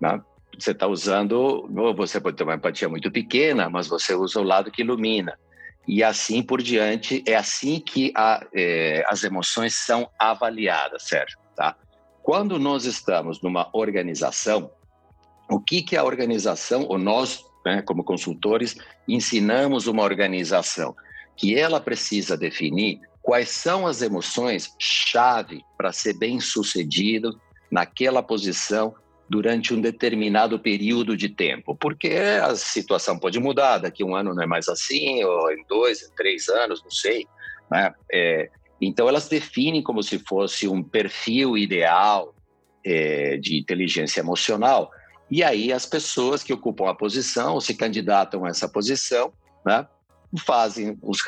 Né? 0.00 0.20
Você 0.58 0.70
está 0.70 0.86
usando, 0.86 1.68
você 1.96 2.20
pode 2.20 2.36
ter 2.36 2.44
uma 2.44 2.54
empatia 2.54 2.88
muito 2.88 3.10
pequena, 3.10 3.68
mas 3.68 3.86
você 3.86 4.14
usa 4.14 4.40
o 4.40 4.44
lado 4.44 4.70
que 4.70 4.82
ilumina. 4.82 5.38
E 5.86 6.02
assim 6.02 6.42
por 6.42 6.60
diante, 6.60 7.22
é 7.26 7.36
assim 7.36 7.78
que 7.78 8.12
a, 8.16 8.44
é, 8.54 9.04
as 9.08 9.22
emoções 9.22 9.74
são 9.76 10.08
avaliadas, 10.18 11.04
Sérgio. 11.04 11.38
Tá? 11.54 11.76
Quando 12.22 12.58
nós 12.58 12.84
estamos 12.84 13.40
numa 13.40 13.68
organização, 13.72 14.70
o 15.48 15.60
que, 15.60 15.82
que 15.82 15.96
a 15.96 16.02
organização, 16.02 16.86
ou 16.88 16.98
nós, 16.98 17.44
né, 17.64 17.82
como 17.82 18.02
consultores, 18.02 18.76
ensinamos 19.06 19.86
uma 19.86 20.02
organização? 20.02 20.94
Que 21.36 21.56
ela 21.56 21.80
precisa 21.80 22.36
definir 22.36 23.00
quais 23.22 23.50
são 23.50 23.86
as 23.86 24.02
emoções 24.02 24.74
chave 24.78 25.64
para 25.76 25.92
ser 25.92 26.14
bem 26.14 26.40
sucedido 26.40 27.40
naquela 27.70 28.22
posição 28.22 28.94
durante 29.28 29.74
um 29.74 29.80
determinado 29.80 30.58
período 30.58 31.16
de 31.16 31.28
tempo, 31.28 31.74
porque 31.74 32.08
a 32.10 32.54
situação 32.54 33.18
pode 33.18 33.38
mudar, 33.40 33.78
daqui 33.78 34.04
um 34.04 34.14
ano 34.14 34.34
não 34.34 34.42
é 34.42 34.46
mais 34.46 34.68
assim, 34.68 35.22
ou 35.24 35.50
em 35.50 35.64
dois, 35.68 36.02
em 36.02 36.14
três 36.14 36.48
anos, 36.48 36.82
não 36.82 36.90
sei. 36.90 37.26
Né? 37.70 37.92
É, 38.12 38.50
então, 38.80 39.08
elas 39.08 39.28
definem 39.28 39.82
como 39.82 40.02
se 40.02 40.18
fosse 40.20 40.68
um 40.68 40.82
perfil 40.82 41.56
ideal 41.56 42.34
é, 42.84 43.36
de 43.36 43.58
inteligência 43.58 44.20
emocional, 44.20 44.90
e 45.28 45.42
aí 45.42 45.72
as 45.72 45.84
pessoas 45.84 46.44
que 46.44 46.52
ocupam 46.52 46.88
a 46.88 46.94
posição, 46.94 47.54
ou 47.54 47.60
se 47.60 47.74
candidatam 47.74 48.44
a 48.44 48.48
essa 48.48 48.68
posição, 48.68 49.32
né, 49.64 49.86
fazem 50.44 50.96
os, 51.02 51.18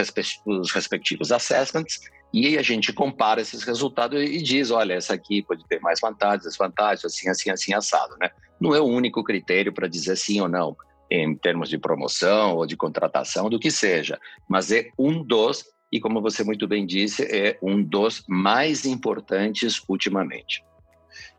os 0.47 0.73
respectivos 0.73 1.33
assessments 1.33 2.00
e 2.33 2.59
a 2.59 2.63
gente 2.63 2.93
compara 2.93 3.41
esses 3.41 3.63
resultados 3.63 4.21
e 4.21 4.43
diz, 4.43 4.71
olha, 4.71 4.95
essa 4.95 5.15
aqui 5.15 5.43
pode 5.43 5.67
ter 5.67 5.81
mais 5.81 5.99
vantagens, 6.01 6.45
desvantagens, 6.45 7.05
assim, 7.05 7.29
assim, 7.29 7.51
assim, 7.51 7.73
assado, 7.73 8.17
né? 8.21 8.31
Não 8.61 8.75
é 8.75 8.81
o 8.81 8.85
único 8.85 9.25
critério 9.25 9.73
para 9.73 9.89
dizer 9.89 10.17
sim 10.17 10.41
ou 10.41 10.49
não, 10.49 10.77
em 11.11 11.35
termos 11.35 11.69
de 11.69 11.79
promoção 11.79 12.57
ou 12.57 12.67
de 12.67 12.77
contratação, 12.77 13.49
do 13.49 13.59
que 13.59 13.71
seja, 13.71 14.21
mas 14.49 14.71
é 14.71 14.91
um 14.99 15.23
dos, 15.23 15.65
e 15.91 15.99
como 15.99 16.21
você 16.21 16.45
muito 16.45 16.69
bem 16.69 16.85
disse, 16.85 17.23
é 17.25 17.59
um 17.63 17.83
dos 17.83 18.23
mais 18.29 18.85
importantes 18.85 19.83
ultimamente. 19.89 20.63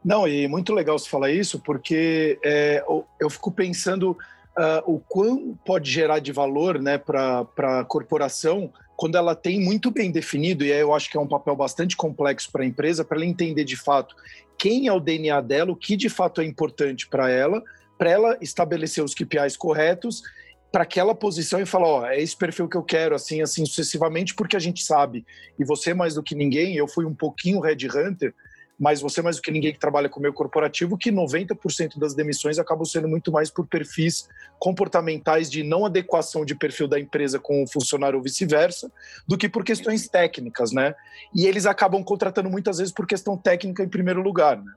Não, 0.03 0.27
e 0.27 0.47
muito 0.47 0.73
legal 0.73 0.97
você 0.97 1.09
falar 1.09 1.31
isso, 1.31 1.59
porque 1.59 2.39
é, 2.43 2.83
eu 3.19 3.29
fico 3.29 3.51
pensando 3.51 4.17
uh, 4.57 4.81
o 4.85 4.99
quão 4.99 5.57
pode 5.65 5.91
gerar 5.91 6.19
de 6.19 6.31
valor 6.31 6.79
né, 6.79 6.97
para 6.97 7.45
a 7.57 7.85
corporação 7.85 8.71
quando 8.99 9.15
ela 9.15 9.33
tem 9.33 9.61
muito 9.61 9.89
bem 9.89 10.11
definido, 10.11 10.65
e 10.65 10.73
aí 10.73 10.81
eu 10.81 10.93
acho 10.93 11.09
que 11.09 11.15
é 11.15 11.19
um 11.21 11.25
papel 11.25 11.55
bastante 11.55 11.95
complexo 11.95 12.51
para 12.51 12.63
a 12.63 12.65
empresa, 12.65 13.05
para 13.05 13.15
ela 13.15 13.25
entender 13.25 13.63
de 13.63 13.77
fato 13.77 14.13
quem 14.57 14.87
é 14.87 14.91
o 14.91 14.99
DNA 14.99 15.39
dela, 15.39 15.71
o 15.71 15.75
que 15.77 15.95
de 15.95 16.09
fato 16.09 16.41
é 16.41 16.43
importante 16.43 17.07
para 17.07 17.29
ela, 17.29 17.63
para 17.97 18.11
ela 18.11 18.37
estabelecer 18.41 19.01
os 19.01 19.13
KPIs 19.13 19.55
corretos 19.55 20.21
para 20.69 20.83
aquela 20.83 21.15
posição 21.15 21.61
e 21.61 21.65
falar, 21.65 21.87
ó, 21.87 22.05
é 22.07 22.21
esse 22.21 22.35
perfil 22.35 22.67
que 22.67 22.75
eu 22.75 22.83
quero, 22.83 23.15
assim, 23.15 23.41
assim, 23.41 23.65
sucessivamente, 23.65 24.35
porque 24.35 24.57
a 24.57 24.59
gente 24.59 24.83
sabe, 24.83 25.25
e 25.57 25.63
você 25.63 25.93
mais 25.93 26.15
do 26.15 26.21
que 26.21 26.35
ninguém, 26.35 26.75
eu 26.75 26.85
fui 26.85 27.05
um 27.05 27.15
pouquinho 27.15 27.61
Red 27.61 27.87
Hunter, 27.87 28.35
mas 28.79 29.01
você 29.01 29.21
mais 29.21 29.35
do 29.35 29.41
que 29.41 29.51
ninguém 29.51 29.73
que 29.73 29.79
trabalha 29.79 30.07
com 30.07 30.19
o 30.19 30.21
meio 30.21 30.33
corporativo, 30.33 30.97
que 30.97 31.11
90% 31.11 31.99
das 31.99 32.13
demissões 32.13 32.57
acabam 32.57 32.85
sendo 32.85 33.07
muito 33.07 33.31
mais 33.31 33.49
por 33.49 33.67
perfis 33.67 34.29
comportamentais 34.57 35.51
de 35.51 35.63
não 35.63 35.85
adequação 35.85 36.45
de 36.45 36.55
perfil 36.55 36.87
da 36.87 36.99
empresa 36.99 37.39
com 37.39 37.63
o 37.63 37.67
funcionário 37.67 38.17
ou 38.17 38.23
vice-versa, 38.23 38.89
do 39.27 39.37
que 39.37 39.49
por 39.49 39.65
questões 39.65 40.07
técnicas, 40.07 40.71
né? 40.71 40.95
E 41.35 41.45
eles 41.45 41.65
acabam 41.65 42.01
contratando 42.03 42.49
muitas 42.49 42.77
vezes 42.77 42.93
por 42.93 43.05
questão 43.05 43.35
técnica 43.35 43.83
em 43.83 43.89
primeiro 43.89 44.21
lugar, 44.21 44.57
né? 44.57 44.71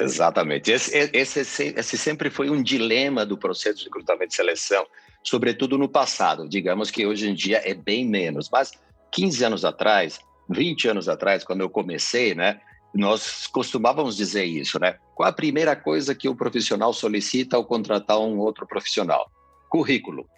Exatamente. 0.00 0.70
Esse, 0.70 1.10
esse, 1.12 1.74
esse 1.76 1.98
sempre 1.98 2.30
foi 2.30 2.50
um 2.50 2.62
dilema 2.62 3.24
do 3.24 3.36
processo 3.36 3.78
de 3.78 3.84
recrutamento 3.84 4.32
e 4.32 4.36
seleção, 4.36 4.86
sobretudo 5.22 5.78
no 5.78 5.88
passado. 5.88 6.48
Digamos 6.48 6.90
que 6.90 7.06
hoje 7.06 7.28
em 7.28 7.34
dia 7.34 7.60
é 7.64 7.74
bem 7.74 8.06
menos, 8.06 8.48
mas 8.50 8.72
15 9.12 9.44
anos 9.44 9.64
atrás, 9.64 10.18
20 10.48 10.88
anos 10.88 11.08
atrás, 11.08 11.44
quando 11.44 11.60
eu 11.60 11.70
comecei, 11.70 12.34
né, 12.34 12.60
nós 12.94 13.48
costumávamos 13.48 14.16
dizer 14.16 14.44
isso, 14.44 14.78
né? 14.78 14.96
Qual 15.14 15.28
a 15.28 15.32
primeira 15.32 15.74
coisa 15.74 16.14
que 16.14 16.28
o 16.28 16.36
profissional 16.36 16.92
solicita 16.92 17.56
ao 17.56 17.64
contratar 17.64 18.18
um 18.20 18.38
outro 18.38 18.66
profissional? 18.66 19.30
Currículo. 19.68 20.28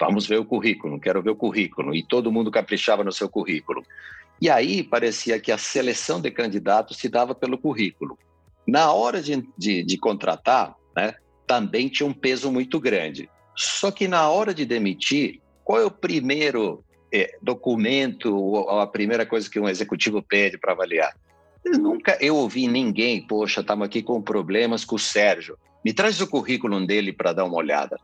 Vamos 0.00 0.26
ver 0.26 0.38
o 0.38 0.44
currículo, 0.44 1.00
quero 1.00 1.22
ver 1.22 1.30
o 1.30 1.36
currículo. 1.36 1.94
E 1.94 2.02
todo 2.06 2.30
mundo 2.30 2.50
caprichava 2.50 3.02
no 3.02 3.10
seu 3.10 3.28
currículo. 3.28 3.82
E 4.40 4.48
aí 4.48 4.84
parecia 4.84 5.40
que 5.40 5.50
a 5.50 5.58
seleção 5.58 6.20
de 6.20 6.30
candidatos 6.30 6.98
se 6.98 7.08
dava 7.08 7.34
pelo 7.34 7.58
currículo. 7.58 8.16
Na 8.68 8.92
hora 8.92 9.20
de, 9.20 9.48
de, 9.58 9.82
de 9.82 9.98
contratar, 9.98 10.76
né, 10.94 11.14
também 11.46 11.88
tinha 11.88 12.06
um 12.06 12.12
peso 12.12 12.52
muito 12.52 12.78
grande. 12.78 13.28
Só 13.56 13.90
que 13.90 14.06
na 14.06 14.28
hora 14.28 14.52
de 14.52 14.64
demitir, 14.64 15.40
qual 15.64 15.80
é 15.80 15.84
o 15.84 15.90
primeiro 15.90 16.84
é, 17.12 17.36
documento 17.42 18.36
ou 18.36 18.80
a 18.80 18.86
primeira 18.86 19.24
coisa 19.24 19.48
que 19.48 19.58
um 19.58 19.68
executivo 19.68 20.22
pede 20.22 20.58
para 20.58 20.72
avaliar? 20.72 21.14
Nunca 21.74 22.16
eu 22.20 22.36
ouvi 22.36 22.68
ninguém, 22.68 23.26
poxa, 23.26 23.60
estamos 23.60 23.86
aqui 23.86 24.02
com 24.02 24.22
problemas 24.22 24.84
com 24.84 24.94
o 24.94 24.98
Sérgio. 24.98 25.58
Me 25.84 25.92
traz 25.92 26.20
o 26.20 26.28
currículo 26.28 26.84
dele 26.86 27.12
para 27.12 27.32
dar 27.32 27.44
uma 27.44 27.56
olhada. 27.56 27.98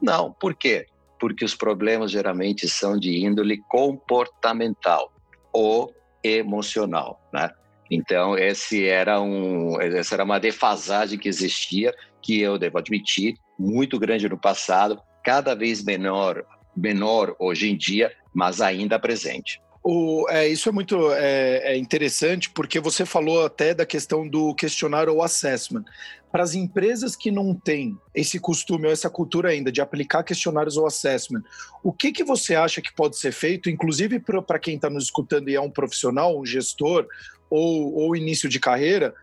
Não, 0.00 0.32
por 0.32 0.54
quê? 0.54 0.86
Porque 1.18 1.44
os 1.44 1.54
problemas 1.54 2.10
geralmente 2.10 2.68
são 2.68 2.98
de 2.98 3.24
índole 3.24 3.62
comportamental 3.68 5.10
ou 5.52 5.94
emocional, 6.22 7.20
né? 7.32 7.50
Então, 7.90 8.36
esse 8.36 8.86
era 8.86 9.20
um, 9.20 9.80
essa 9.80 10.16
era 10.16 10.24
uma 10.24 10.40
defasagem 10.40 11.18
que 11.18 11.28
existia, 11.28 11.94
que 12.20 12.40
eu 12.40 12.58
devo 12.58 12.78
admitir, 12.78 13.36
muito 13.58 13.98
grande 13.98 14.28
no 14.28 14.36
passado, 14.36 15.00
cada 15.24 15.54
vez 15.54 15.82
menor, 15.82 16.44
menor 16.76 17.34
hoje 17.38 17.70
em 17.70 17.76
dia, 17.76 18.12
mas 18.34 18.60
ainda 18.60 18.98
presente. 18.98 19.60
O, 19.88 20.26
é, 20.28 20.48
isso 20.48 20.68
é 20.68 20.72
muito 20.72 21.12
é, 21.12 21.58
é, 21.58 21.76
interessante 21.76 22.50
porque 22.50 22.80
você 22.80 23.06
falou 23.06 23.46
até 23.46 23.72
da 23.72 23.86
questão 23.86 24.26
do 24.26 24.52
questionário 24.52 25.14
ou 25.14 25.22
assessment. 25.22 25.84
Para 26.32 26.42
as 26.42 26.56
empresas 26.56 27.14
que 27.14 27.30
não 27.30 27.54
têm 27.54 27.96
esse 28.12 28.40
costume 28.40 28.86
ou 28.86 28.92
essa 28.92 29.08
cultura 29.08 29.50
ainda 29.50 29.70
de 29.70 29.80
aplicar 29.80 30.24
questionários 30.24 30.76
ou 30.76 30.88
assessment, 30.88 31.44
o 31.84 31.92
que, 31.92 32.10
que 32.10 32.24
você 32.24 32.56
acha 32.56 32.82
que 32.82 32.92
pode 32.92 33.16
ser 33.16 33.30
feito, 33.30 33.70
inclusive 33.70 34.20
para 34.44 34.58
quem 34.58 34.74
está 34.74 34.90
nos 34.90 35.04
escutando 35.04 35.48
e 35.48 35.54
é 35.54 35.60
um 35.60 35.70
profissional, 35.70 36.36
um 36.36 36.44
gestor 36.44 37.06
ou, 37.48 37.94
ou 37.94 38.16
início 38.16 38.48
de 38.48 38.58
carreira, 38.58 39.14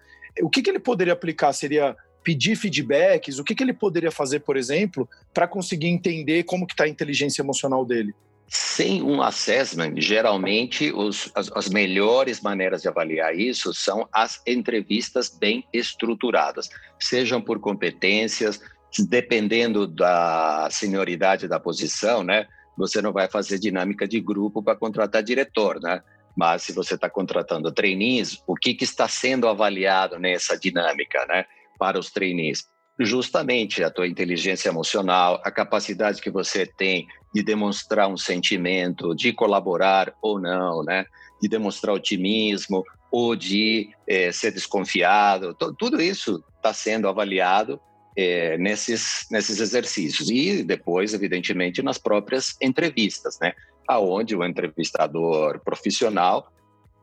o 0.42 0.50
que, 0.50 0.62
que 0.62 0.70
ele 0.70 0.80
poderia 0.80 1.12
aplicar? 1.12 1.52
Seria 1.52 1.94
pedir 2.24 2.56
feedbacks? 2.56 3.38
O 3.38 3.44
que, 3.44 3.54
que 3.54 3.62
ele 3.62 3.74
poderia 3.74 4.12
fazer, 4.12 4.40
por 4.40 4.56
exemplo, 4.56 5.10
para 5.34 5.46
conseguir 5.46 5.88
entender 5.88 6.44
como 6.44 6.66
que 6.66 6.72
está 6.74 6.86
a 6.86 6.88
inteligência 6.88 7.42
emocional 7.42 7.84
dele? 7.84 8.16
Sem 8.48 9.02
um 9.02 9.22
assessment, 9.22 9.96
geralmente 9.98 10.92
os, 10.92 11.32
as, 11.34 11.52
as, 11.56 11.70
melhores 11.70 12.42
maneiras 12.42 12.82
de 12.82 12.88
avaliar 12.88 13.36
isso 13.36 13.74
são 13.74 14.08
as 14.12 14.42
entrevistas 14.46 15.30
bem 15.30 15.66
estruturadas, 15.74 16.70
sejam 17.00 17.42
por 17.42 17.60
competências, 17.60 18.62
dependendo 19.08 19.88
da 19.88 20.68
senioridade 20.72 21.48
da 21.48 21.60
posição, 21.60 22.24
né? 22.24 22.48
Você 22.78 23.02
não 23.02 23.12
vai 23.12 23.28
fazer 23.28 23.60
dinâmica 23.60 24.08
de 24.08 24.20
grupo 24.20 24.62
para 24.62 24.78
contratar 24.78 25.24
diretor, 25.24 25.80
né? 25.82 26.02
Mas 26.36 26.64
se 26.64 26.74
você 26.74 26.96
está 26.96 27.10
contratando 27.10 27.72
trainees, 27.72 28.42
o 28.48 28.56
que, 28.56 28.74
que 28.74 28.84
está 28.84 29.08
sendo 29.08 29.48
avaliado 29.48 30.20
nessa 30.20 30.58
dinâmica, 30.58 31.26
né? 31.28 31.46
Para 31.78 32.00
os 32.00 32.12
trainees? 32.12 32.68
Justamente 33.00 33.84
a 33.84 33.90
tua 33.90 34.08
inteligência 34.08 34.70
emocional, 34.70 35.42
a 35.44 35.52
capacidade 35.52 36.22
que 36.22 36.30
você 36.30 36.66
tem 36.66 37.08
de 37.34 37.42
demonstrar 37.42 38.08
um 38.08 38.18
sentimento, 38.18 39.16
de 39.16 39.34
colaborar 39.34 40.14
ou 40.22 40.40
não, 40.40 40.84
né? 40.84 41.06
De 41.42 41.48
demonstrar 41.50 41.96
otimismo 41.96 42.84
ou 43.12 43.36
de 43.36 43.90
é, 44.08 44.32
ser 44.32 44.52
desconfiado. 44.52 45.56
Tudo 45.78 46.02
isso 46.02 46.44
está 46.58 46.74
sendo 46.74 47.08
avaliado 47.08 47.80
é, 48.16 48.58
nesses, 48.58 49.26
nesses 49.32 49.60
exercícios. 49.60 50.30
E 50.30 50.64
depois, 50.64 51.14
evidentemente, 51.14 51.82
nas 51.82 51.98
próprias 51.98 52.56
entrevistas, 52.62 53.40
né? 53.42 53.54
Aonde 53.88 54.36
o 54.36 54.46
entrevistador 54.46 55.60
profissional 55.60 56.53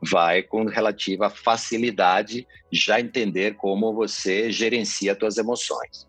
vai 0.03 0.43
com 0.43 0.65
relativa 0.65 1.29
facilidade 1.29 2.47
já 2.73 3.01
entender 3.01 3.55
como 3.55 3.93
você 3.93 4.51
gerencia 4.51 5.17
suas 5.19 5.37
emoções. 5.37 6.09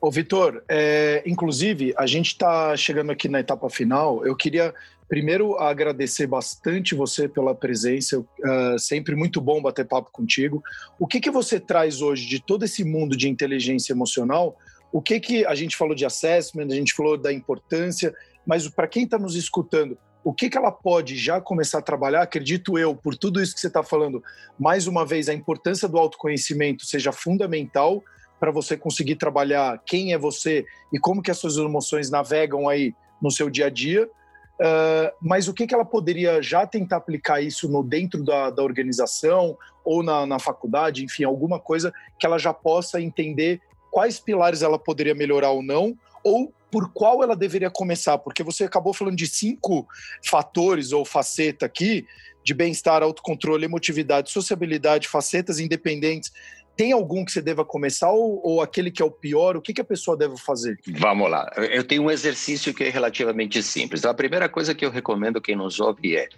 Ô, 0.00 0.10
Vitor, 0.10 0.62
é, 0.68 1.22
inclusive, 1.24 1.94
a 1.96 2.06
gente 2.06 2.28
está 2.28 2.76
chegando 2.76 3.10
aqui 3.10 3.26
na 3.26 3.40
etapa 3.40 3.70
final. 3.70 4.24
Eu 4.24 4.36
queria 4.36 4.74
primeiro 5.08 5.56
agradecer 5.58 6.26
bastante 6.26 6.94
você 6.94 7.28
pela 7.28 7.54
presença. 7.54 8.18
Uh, 8.20 8.78
sempre 8.78 9.14
muito 9.14 9.40
bom 9.40 9.62
bater 9.62 9.86
papo 9.86 10.10
contigo. 10.12 10.62
O 10.98 11.06
que, 11.06 11.20
que 11.20 11.30
você 11.30 11.58
traz 11.58 12.02
hoje 12.02 12.26
de 12.26 12.38
todo 12.38 12.64
esse 12.64 12.84
mundo 12.84 13.16
de 13.16 13.28
inteligência 13.28 13.92
emocional? 13.92 14.58
O 14.92 15.00
que, 15.00 15.18
que 15.18 15.46
a 15.46 15.54
gente 15.54 15.76
falou 15.76 15.94
de 15.94 16.04
assessment, 16.04 16.66
a 16.70 16.74
gente 16.74 16.94
falou 16.94 17.16
da 17.16 17.32
importância, 17.32 18.14
mas 18.46 18.68
para 18.68 18.86
quem 18.86 19.04
está 19.04 19.18
nos 19.18 19.34
escutando, 19.34 19.96
o 20.24 20.32
que, 20.32 20.48
que 20.48 20.56
ela 20.56 20.72
pode 20.72 21.16
já 21.16 21.38
começar 21.38 21.78
a 21.78 21.82
trabalhar? 21.82 22.22
Acredito 22.22 22.78
eu, 22.78 22.96
por 22.96 23.14
tudo 23.14 23.42
isso 23.42 23.54
que 23.54 23.60
você 23.60 23.66
está 23.66 23.82
falando, 23.82 24.24
mais 24.58 24.86
uma 24.86 25.04
vez, 25.04 25.28
a 25.28 25.34
importância 25.34 25.86
do 25.86 25.98
autoconhecimento 25.98 26.86
seja 26.86 27.12
fundamental 27.12 28.02
para 28.40 28.50
você 28.50 28.76
conseguir 28.76 29.16
trabalhar 29.16 29.80
quem 29.86 30.14
é 30.14 30.18
você 30.18 30.64
e 30.92 30.98
como 30.98 31.22
que 31.22 31.30
as 31.30 31.38
suas 31.38 31.58
emoções 31.58 32.10
navegam 32.10 32.68
aí 32.68 32.94
no 33.20 33.30
seu 33.30 33.50
dia 33.50 33.66
a 33.66 33.70
dia. 33.70 34.08
Uh, 34.54 35.12
mas 35.20 35.46
o 35.46 35.52
que, 35.52 35.66
que 35.66 35.74
ela 35.74 35.84
poderia 35.84 36.40
já 36.40 36.66
tentar 36.66 36.96
aplicar 36.96 37.42
isso 37.42 37.68
no 37.68 37.82
dentro 37.82 38.24
da, 38.24 38.50
da 38.50 38.62
organização 38.62 39.58
ou 39.84 40.02
na, 40.02 40.24
na 40.24 40.38
faculdade, 40.38 41.04
enfim, 41.04 41.24
alguma 41.24 41.58
coisa 41.58 41.92
que 42.18 42.24
ela 42.24 42.38
já 42.38 42.54
possa 42.54 43.00
entender 43.00 43.60
quais 43.90 44.18
pilares 44.18 44.62
ela 44.62 44.78
poderia 44.78 45.14
melhorar 45.14 45.50
ou 45.50 45.62
não, 45.62 45.96
ou 46.22 46.52
por 46.74 46.92
qual 46.92 47.22
ela 47.22 47.36
deveria 47.36 47.70
começar? 47.70 48.18
Porque 48.18 48.42
você 48.42 48.64
acabou 48.64 48.92
falando 48.92 49.14
de 49.14 49.28
cinco 49.28 49.86
fatores 50.28 50.90
ou 50.90 51.04
faceta 51.04 51.66
aqui 51.66 52.04
de 52.42 52.52
bem-estar, 52.52 53.00
autocontrole, 53.00 53.64
emotividade, 53.64 54.32
sociabilidade, 54.32 55.06
facetas 55.06 55.60
independentes. 55.60 56.32
Tem 56.76 56.90
algum 56.90 57.24
que 57.24 57.30
você 57.30 57.40
deva 57.40 57.64
começar 57.64 58.10
ou, 58.10 58.44
ou 58.44 58.60
aquele 58.60 58.90
que 58.90 59.00
é 59.00 59.04
o 59.04 59.10
pior? 59.12 59.56
O 59.56 59.62
que, 59.62 59.72
que 59.72 59.80
a 59.80 59.84
pessoa 59.84 60.16
deve 60.16 60.36
fazer? 60.36 60.76
Vamos 60.98 61.30
lá. 61.30 61.48
Eu 61.70 61.84
tenho 61.84 62.02
um 62.02 62.10
exercício 62.10 62.74
que 62.74 62.82
é 62.82 62.90
relativamente 62.90 63.62
simples. 63.62 64.04
A 64.04 64.12
primeira 64.12 64.48
coisa 64.48 64.74
que 64.74 64.84
eu 64.84 64.90
recomendo 64.90 65.40
quem 65.40 65.54
nos 65.54 65.78
ouve 65.78 66.16
é 66.16 66.28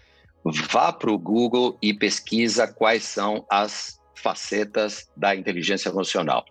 vá 0.70 0.92
para 0.92 1.10
o 1.10 1.16
Google 1.16 1.78
e 1.80 1.94
pesquisa 1.94 2.68
quais 2.68 3.04
são 3.04 3.46
as 3.50 3.98
facetas 4.14 5.08
da 5.16 5.34
inteligência 5.34 5.88
emocional. 5.88 6.44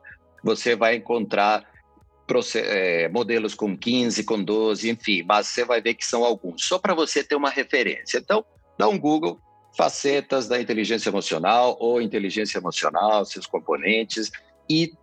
Você 0.44 0.76
vai 0.76 0.96
encontrar 0.96 1.75
é, 2.56 3.08
modelos 3.10 3.54
com 3.54 3.78
15, 3.78 4.24
com 4.24 4.44
12, 4.44 4.90
enfim, 4.90 5.24
mas 5.24 5.48
você 5.48 5.64
vai 5.64 5.82
ver 5.82 5.94
que 5.94 6.06
são 6.06 6.24
alguns, 6.24 6.66
só 6.66 6.80
para 6.80 6.94
você 6.94 7.24
ter 7.24 7.36
uma 7.36 7.50
referência. 7.50 8.18
Então, 8.18 8.44
dá 8.78 8.88
um 8.88 8.98
Google, 8.98 9.40
facetas 9.78 10.48
da 10.48 10.60
inteligência 10.60 11.10
emocional 11.10 11.78
ou 11.80 12.02
inteligência 12.02 12.58
emocional, 12.58 13.26
seus 13.26 13.46
componentes, 13.46 14.32
e 14.70 14.94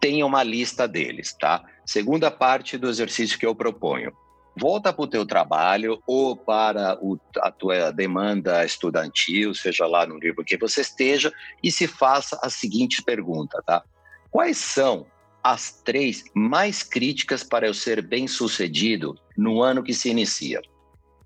tenha 0.00 0.26
uma 0.26 0.42
lista 0.42 0.86
deles, 0.86 1.32
tá? 1.32 1.64
Segunda 1.86 2.30
parte 2.30 2.76
do 2.76 2.88
exercício 2.88 3.38
que 3.38 3.46
eu 3.46 3.54
proponho. 3.54 4.12
Volta 4.56 4.92
para 4.92 5.02
o 5.02 5.08
teu 5.08 5.26
trabalho 5.26 6.00
ou 6.06 6.36
para 6.36 6.96
o, 7.02 7.18
a 7.38 7.50
tua 7.50 7.90
demanda 7.90 8.64
estudantil, 8.64 9.52
seja 9.54 9.86
lá 9.86 10.06
no 10.06 10.18
livro 10.18 10.44
que 10.44 10.56
você 10.56 10.82
esteja, 10.82 11.32
e 11.62 11.72
se 11.72 11.88
faça 11.88 12.38
a 12.42 12.48
seguinte 12.48 13.02
pergunta, 13.02 13.60
tá? 13.66 13.82
Quais 14.30 14.58
são 14.58 15.06
as 15.44 15.70
três 15.84 16.24
mais 16.34 16.82
críticas 16.82 17.44
para 17.44 17.66
eu 17.66 17.74
ser 17.74 18.00
bem 18.00 18.26
sucedido 18.26 19.14
no 19.36 19.62
ano 19.62 19.82
que 19.82 19.92
se 19.92 20.08
inicia, 20.08 20.62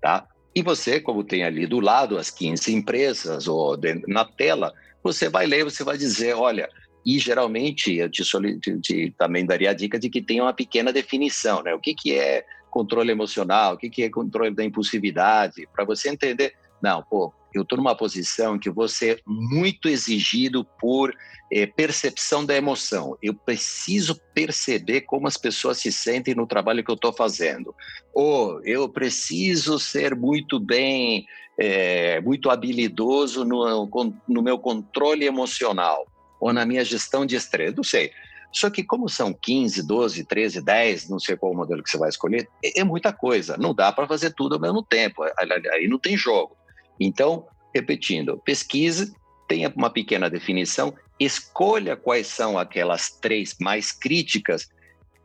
tá? 0.01 0.27
E 0.53 0.61
você, 0.61 0.99
como 0.99 1.23
tem 1.23 1.45
ali 1.45 1.65
do 1.65 1.79
lado 1.79 2.17
as 2.17 2.29
15 2.29 2.73
empresas 2.73 3.47
ou 3.47 3.77
de, 3.77 4.03
na 4.07 4.25
tela, 4.25 4.73
você 5.01 5.29
vai 5.29 5.45
ler, 5.45 5.63
você 5.63 5.85
vai 5.85 5.97
dizer, 5.97 6.35
olha, 6.35 6.67
e 7.05 7.17
geralmente 7.17 7.95
eu 7.95 8.09
te, 8.09 8.23
te, 8.59 8.79
te, 8.81 9.15
também 9.17 9.45
daria 9.45 9.69
a 9.69 9.73
dica 9.73 9.97
de 9.97 10.09
que 10.09 10.21
tenha 10.21 10.43
uma 10.43 10.53
pequena 10.53 10.91
definição, 10.91 11.63
né? 11.63 11.73
O 11.73 11.79
que, 11.79 11.93
que 11.93 12.13
é 12.13 12.43
controle 12.69 13.11
emocional, 13.11 13.75
o 13.75 13.77
que, 13.77 13.89
que 13.89 14.03
é 14.03 14.09
controle 14.09 14.53
da 14.53 14.65
impulsividade, 14.65 15.65
para 15.73 15.85
você 15.85 16.09
entender, 16.09 16.53
não, 16.83 17.01
pô, 17.03 17.33
eu 17.53 17.63
estou 17.63 17.77
numa 17.77 17.95
posição 17.95 18.59
que 18.59 18.69
vou 18.69 18.87
ser 18.87 19.21
muito 19.25 19.89
exigido 19.89 20.63
por 20.79 21.13
é, 21.51 21.65
percepção 21.65 22.45
da 22.45 22.55
emoção. 22.55 23.17
Eu 23.21 23.33
preciso 23.33 24.19
perceber 24.33 25.01
como 25.01 25.27
as 25.27 25.37
pessoas 25.37 25.79
se 25.79 25.91
sentem 25.91 26.35
no 26.35 26.47
trabalho 26.47 26.83
que 26.83 26.91
eu 26.91 26.95
estou 26.95 27.11
fazendo. 27.11 27.73
Ou 28.13 28.63
eu 28.63 28.87
preciso 28.87 29.79
ser 29.79 30.15
muito 30.15 30.59
bem, 30.59 31.25
é, 31.59 32.21
muito 32.21 32.49
habilidoso 32.49 33.43
no, 33.43 33.89
no 34.27 34.41
meu 34.41 34.59
controle 34.59 35.25
emocional 35.25 36.05
ou 36.39 36.53
na 36.53 36.65
minha 36.65 36.85
gestão 36.85 37.25
de 37.25 37.35
estresse. 37.35 37.75
Não 37.75 37.83
sei. 37.83 38.11
Só 38.51 38.69
que 38.69 38.83
como 38.83 39.07
são 39.07 39.31
15, 39.33 39.85
12, 39.85 40.23
13, 40.25 40.61
10, 40.61 41.09
não 41.09 41.19
sei 41.19 41.35
qual 41.35 41.53
modelo 41.53 41.83
que 41.83 41.89
você 41.89 41.97
vai 41.97 42.09
escolher, 42.09 42.49
é, 42.63 42.81
é 42.81 42.83
muita 42.83 43.13
coisa. 43.13 43.57
Não 43.57 43.73
dá 43.73 43.91
para 43.91 44.07
fazer 44.07 44.33
tudo 44.33 44.55
ao 44.55 44.61
mesmo 44.61 44.83
tempo. 44.83 45.23
Aí 45.23 45.87
não 45.87 45.99
tem 45.99 46.17
jogo. 46.17 46.58
Então, 46.99 47.47
repetindo, 47.73 48.37
pesquise, 48.43 49.13
tenha 49.47 49.71
uma 49.75 49.89
pequena 49.89 50.29
definição, 50.29 50.93
escolha 51.19 51.95
quais 51.95 52.27
são 52.27 52.57
aquelas 52.57 53.09
três 53.09 53.55
mais 53.59 53.91
críticas 53.91 54.69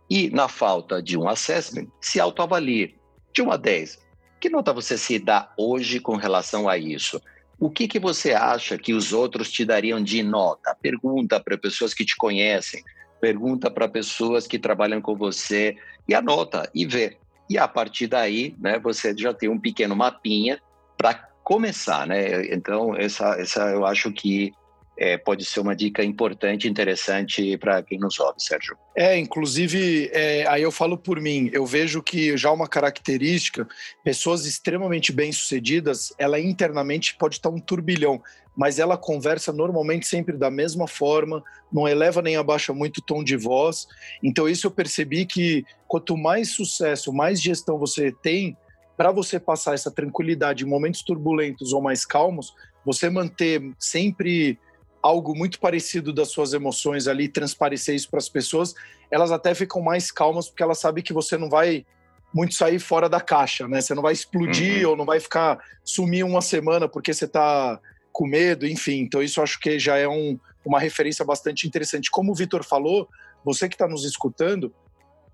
e, 0.08 0.30
na 0.30 0.48
falta 0.48 1.02
de 1.02 1.16
um 1.16 1.28
assessment, 1.28 1.86
se 2.00 2.20
autoavalie. 2.20 2.96
De 3.32 3.42
1 3.42 3.50
a 3.50 3.56
10, 3.56 3.98
que 4.40 4.48
nota 4.48 4.72
você 4.72 4.96
se 4.96 5.18
dá 5.18 5.52
hoje 5.58 5.98
com 5.98 6.16
relação 6.16 6.68
a 6.68 6.78
isso? 6.78 7.20
O 7.58 7.70
que, 7.70 7.88
que 7.88 7.98
você 7.98 8.32
acha 8.32 8.76
que 8.76 8.92
os 8.92 9.12
outros 9.12 9.50
te 9.50 9.64
dariam 9.64 10.02
de 10.02 10.22
nota? 10.22 10.76
Pergunta 10.80 11.40
para 11.40 11.58
pessoas 11.58 11.94
que 11.94 12.04
te 12.04 12.16
conhecem, 12.16 12.84
pergunta 13.20 13.70
para 13.70 13.88
pessoas 13.88 14.46
que 14.46 14.58
trabalham 14.58 15.00
com 15.00 15.16
você 15.16 15.76
e 16.08 16.14
anota 16.14 16.70
e 16.74 16.86
vê. 16.86 17.16
E 17.48 17.58
a 17.58 17.66
partir 17.66 18.06
daí, 18.06 18.54
né, 18.58 18.78
você 18.78 19.14
já 19.16 19.32
tem 19.32 19.48
um 19.48 19.58
pequeno 19.58 19.96
mapinha 19.96 20.60
para 20.96 21.28
começar, 21.44 22.06
né? 22.06 22.46
Então, 22.52 22.96
essa, 22.96 23.38
essa 23.38 23.60
eu 23.70 23.84
acho 23.86 24.10
que 24.10 24.52
é, 24.96 25.18
pode 25.18 25.44
ser 25.44 25.60
uma 25.60 25.74
dica 25.74 26.04
importante, 26.04 26.68
interessante 26.68 27.56
para 27.58 27.82
quem 27.82 27.98
nos 27.98 28.18
ouve, 28.18 28.36
Sérgio. 28.38 28.76
É, 28.96 29.18
inclusive, 29.18 30.08
é, 30.12 30.46
aí 30.46 30.62
eu 30.62 30.70
falo 30.70 30.96
por 30.96 31.20
mim, 31.20 31.50
eu 31.52 31.66
vejo 31.66 32.02
que 32.02 32.36
já 32.36 32.50
uma 32.50 32.68
característica, 32.68 33.66
pessoas 34.04 34.46
extremamente 34.46 35.12
bem-sucedidas, 35.12 36.14
ela 36.16 36.38
internamente 36.38 37.16
pode 37.16 37.36
estar 37.36 37.50
um 37.50 37.58
turbilhão, 37.58 38.22
mas 38.56 38.78
ela 38.78 38.96
conversa 38.96 39.52
normalmente 39.52 40.06
sempre 40.06 40.36
da 40.36 40.50
mesma 40.50 40.86
forma, 40.86 41.42
não 41.72 41.88
eleva 41.88 42.22
nem 42.22 42.36
abaixa 42.36 42.72
muito 42.72 42.98
o 42.98 43.02
tom 43.02 43.24
de 43.24 43.36
voz. 43.36 43.88
Então, 44.22 44.48
isso 44.48 44.68
eu 44.68 44.70
percebi 44.70 45.26
que 45.26 45.64
quanto 45.88 46.16
mais 46.16 46.50
sucesso, 46.52 47.12
mais 47.12 47.42
gestão 47.42 47.78
você 47.78 48.12
tem, 48.22 48.56
para 48.96 49.10
você 49.10 49.40
passar 49.40 49.74
essa 49.74 49.90
tranquilidade 49.90 50.64
em 50.64 50.68
momentos 50.68 51.02
turbulentos 51.02 51.72
ou 51.72 51.82
mais 51.82 52.04
calmos, 52.04 52.54
você 52.84 53.10
manter 53.10 53.62
sempre 53.78 54.58
algo 55.02 55.36
muito 55.36 55.60
parecido 55.60 56.12
das 56.12 56.28
suas 56.28 56.54
emoções 56.54 57.06
ali, 57.06 57.28
transparecer 57.28 57.94
isso 57.94 58.08
para 58.08 58.18
as 58.18 58.28
pessoas, 58.28 58.74
elas 59.10 59.30
até 59.30 59.54
ficam 59.54 59.82
mais 59.82 60.10
calmas 60.10 60.48
porque 60.48 60.62
elas 60.62 60.78
sabem 60.78 61.04
que 61.04 61.12
você 61.12 61.36
não 61.36 61.50
vai 61.50 61.84
muito 62.32 62.54
sair 62.54 62.78
fora 62.78 63.08
da 63.08 63.20
caixa, 63.20 63.68
né? 63.68 63.80
Você 63.80 63.94
não 63.94 64.02
vai 64.02 64.12
explodir 64.12 64.84
uhum. 64.84 64.90
ou 64.90 64.96
não 64.96 65.04
vai 65.04 65.20
ficar 65.20 65.58
sumir 65.84 66.24
uma 66.24 66.40
semana 66.40 66.88
porque 66.88 67.12
você 67.12 67.26
está 67.26 67.78
com 68.10 68.26
medo, 68.26 68.66
enfim. 68.66 69.00
Então 69.00 69.22
isso 69.22 69.42
acho 69.42 69.60
que 69.60 69.78
já 69.78 69.96
é 69.96 70.08
um, 70.08 70.38
uma 70.64 70.80
referência 70.80 71.24
bastante 71.24 71.66
interessante. 71.66 72.10
Como 72.10 72.32
o 72.32 72.34
Vitor 72.34 72.64
falou, 72.64 73.08
você 73.44 73.68
que 73.68 73.74
está 73.74 73.86
nos 73.86 74.04
escutando, 74.04 74.72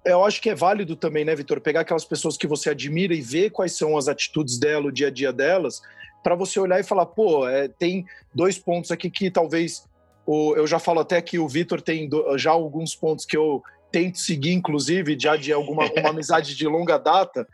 eu 0.04 0.24
acho 0.24 0.40
que 0.40 0.50
é 0.50 0.54
válido 0.54 0.96
também, 0.96 1.24
né, 1.24 1.34
Vitor, 1.34 1.60
pegar 1.60 1.80
aquelas 1.80 2.04
pessoas 2.04 2.36
que 2.36 2.46
você 2.46 2.70
admira 2.70 3.14
e 3.14 3.20
ver 3.20 3.50
quais 3.50 3.76
são 3.76 3.96
as 3.96 4.08
atitudes 4.08 4.58
dela, 4.58 4.86
o 4.86 4.92
dia 4.92 5.08
a 5.08 5.10
dia 5.10 5.32
delas, 5.32 5.82
para 6.22 6.34
você 6.34 6.58
olhar 6.58 6.80
e 6.80 6.84
falar, 6.84 7.06
pô, 7.06 7.48
é, 7.48 7.68
tem 7.68 8.06
dois 8.34 8.58
pontos 8.58 8.90
aqui 8.90 9.10
que 9.10 9.30
talvez. 9.30 9.88
O, 10.26 10.54
eu 10.54 10.66
já 10.66 10.78
falo 10.78 11.00
até 11.00 11.20
que 11.20 11.38
o 11.38 11.48
Vitor 11.48 11.80
tem 11.80 12.08
do, 12.08 12.36
já 12.38 12.50
alguns 12.50 12.94
pontos 12.94 13.24
que 13.24 13.36
eu 13.36 13.62
tento 13.90 14.18
seguir, 14.18 14.52
inclusive, 14.52 15.18
já 15.18 15.36
de 15.36 15.52
alguma 15.52 15.90
uma 15.98 16.10
amizade 16.10 16.54
de 16.54 16.66
longa 16.66 16.98
data, 16.98 17.46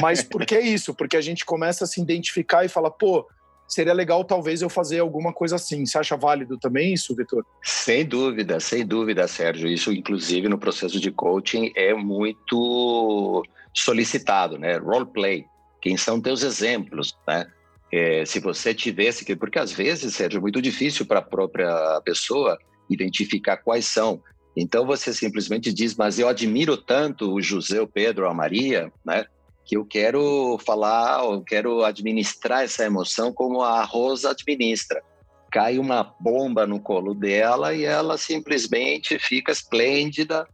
mas 0.00 0.22
por 0.22 0.46
que 0.46 0.58
isso? 0.58 0.94
Porque 0.94 1.16
a 1.16 1.20
gente 1.20 1.44
começa 1.44 1.84
a 1.84 1.86
se 1.86 2.00
identificar 2.00 2.64
e 2.64 2.68
fala, 2.68 2.90
pô, 2.90 3.26
seria 3.70 3.92
legal 3.92 4.24
talvez 4.24 4.60
eu 4.60 4.68
fazer 4.68 4.98
alguma 4.98 5.32
coisa 5.32 5.56
assim. 5.56 5.86
Você 5.86 5.96
acha 5.96 6.16
válido 6.16 6.58
também 6.58 6.92
isso, 6.92 7.14
Vitor? 7.14 7.44
Sem 7.62 8.04
dúvida, 8.04 8.58
sem 8.60 8.84
dúvida, 8.84 9.26
Sérgio. 9.28 9.68
Isso, 9.68 9.92
inclusive, 9.92 10.48
no 10.48 10.58
processo 10.58 11.00
de 11.00 11.10
coaching 11.10 11.72
é 11.76 11.94
muito 11.94 13.42
solicitado, 13.72 14.58
né? 14.58 14.76
Role 14.76 15.06
play. 15.06 15.46
Quem 15.80 15.96
são 15.96 16.20
teus 16.20 16.42
exemplos, 16.42 17.16
né? 17.26 17.46
É, 17.92 18.24
se 18.24 18.38
você 18.38 18.74
tivesse 18.74 19.24
que, 19.24 19.34
porque 19.34 19.58
às 19.58 19.72
vezes, 19.72 20.14
Sérgio, 20.14 20.38
é 20.38 20.40
muito 20.40 20.60
difícil 20.60 21.06
para 21.06 21.20
a 21.20 21.22
própria 21.22 22.00
pessoa 22.04 22.58
identificar 22.88 23.56
quais 23.56 23.86
são 23.86 24.20
Então 24.56 24.84
você 24.84 25.12
simplesmente 25.12 25.72
diz, 25.72 25.94
mas 25.94 26.18
eu 26.18 26.28
admiro 26.28 26.76
tanto 26.76 27.32
o 27.32 27.40
José, 27.40 27.80
o 27.80 27.86
Pedro, 27.86 28.28
a 28.28 28.34
Maria, 28.34 28.92
né? 29.04 29.24
Que 29.64 29.76
eu 29.76 29.84
quero 29.84 30.58
falar, 30.64 31.24
eu 31.24 31.42
quero 31.42 31.84
administrar 31.84 32.64
essa 32.64 32.84
emoção 32.84 33.32
como 33.32 33.62
a 33.62 33.84
Rosa 33.84 34.30
administra. 34.30 35.02
Cai 35.50 35.78
uma 35.78 36.14
bomba 36.20 36.66
no 36.66 36.80
colo 36.80 37.14
dela 37.14 37.74
e 37.74 37.84
ela 37.84 38.16
simplesmente 38.16 39.18
fica 39.18 39.52
esplêndida, 39.52 40.46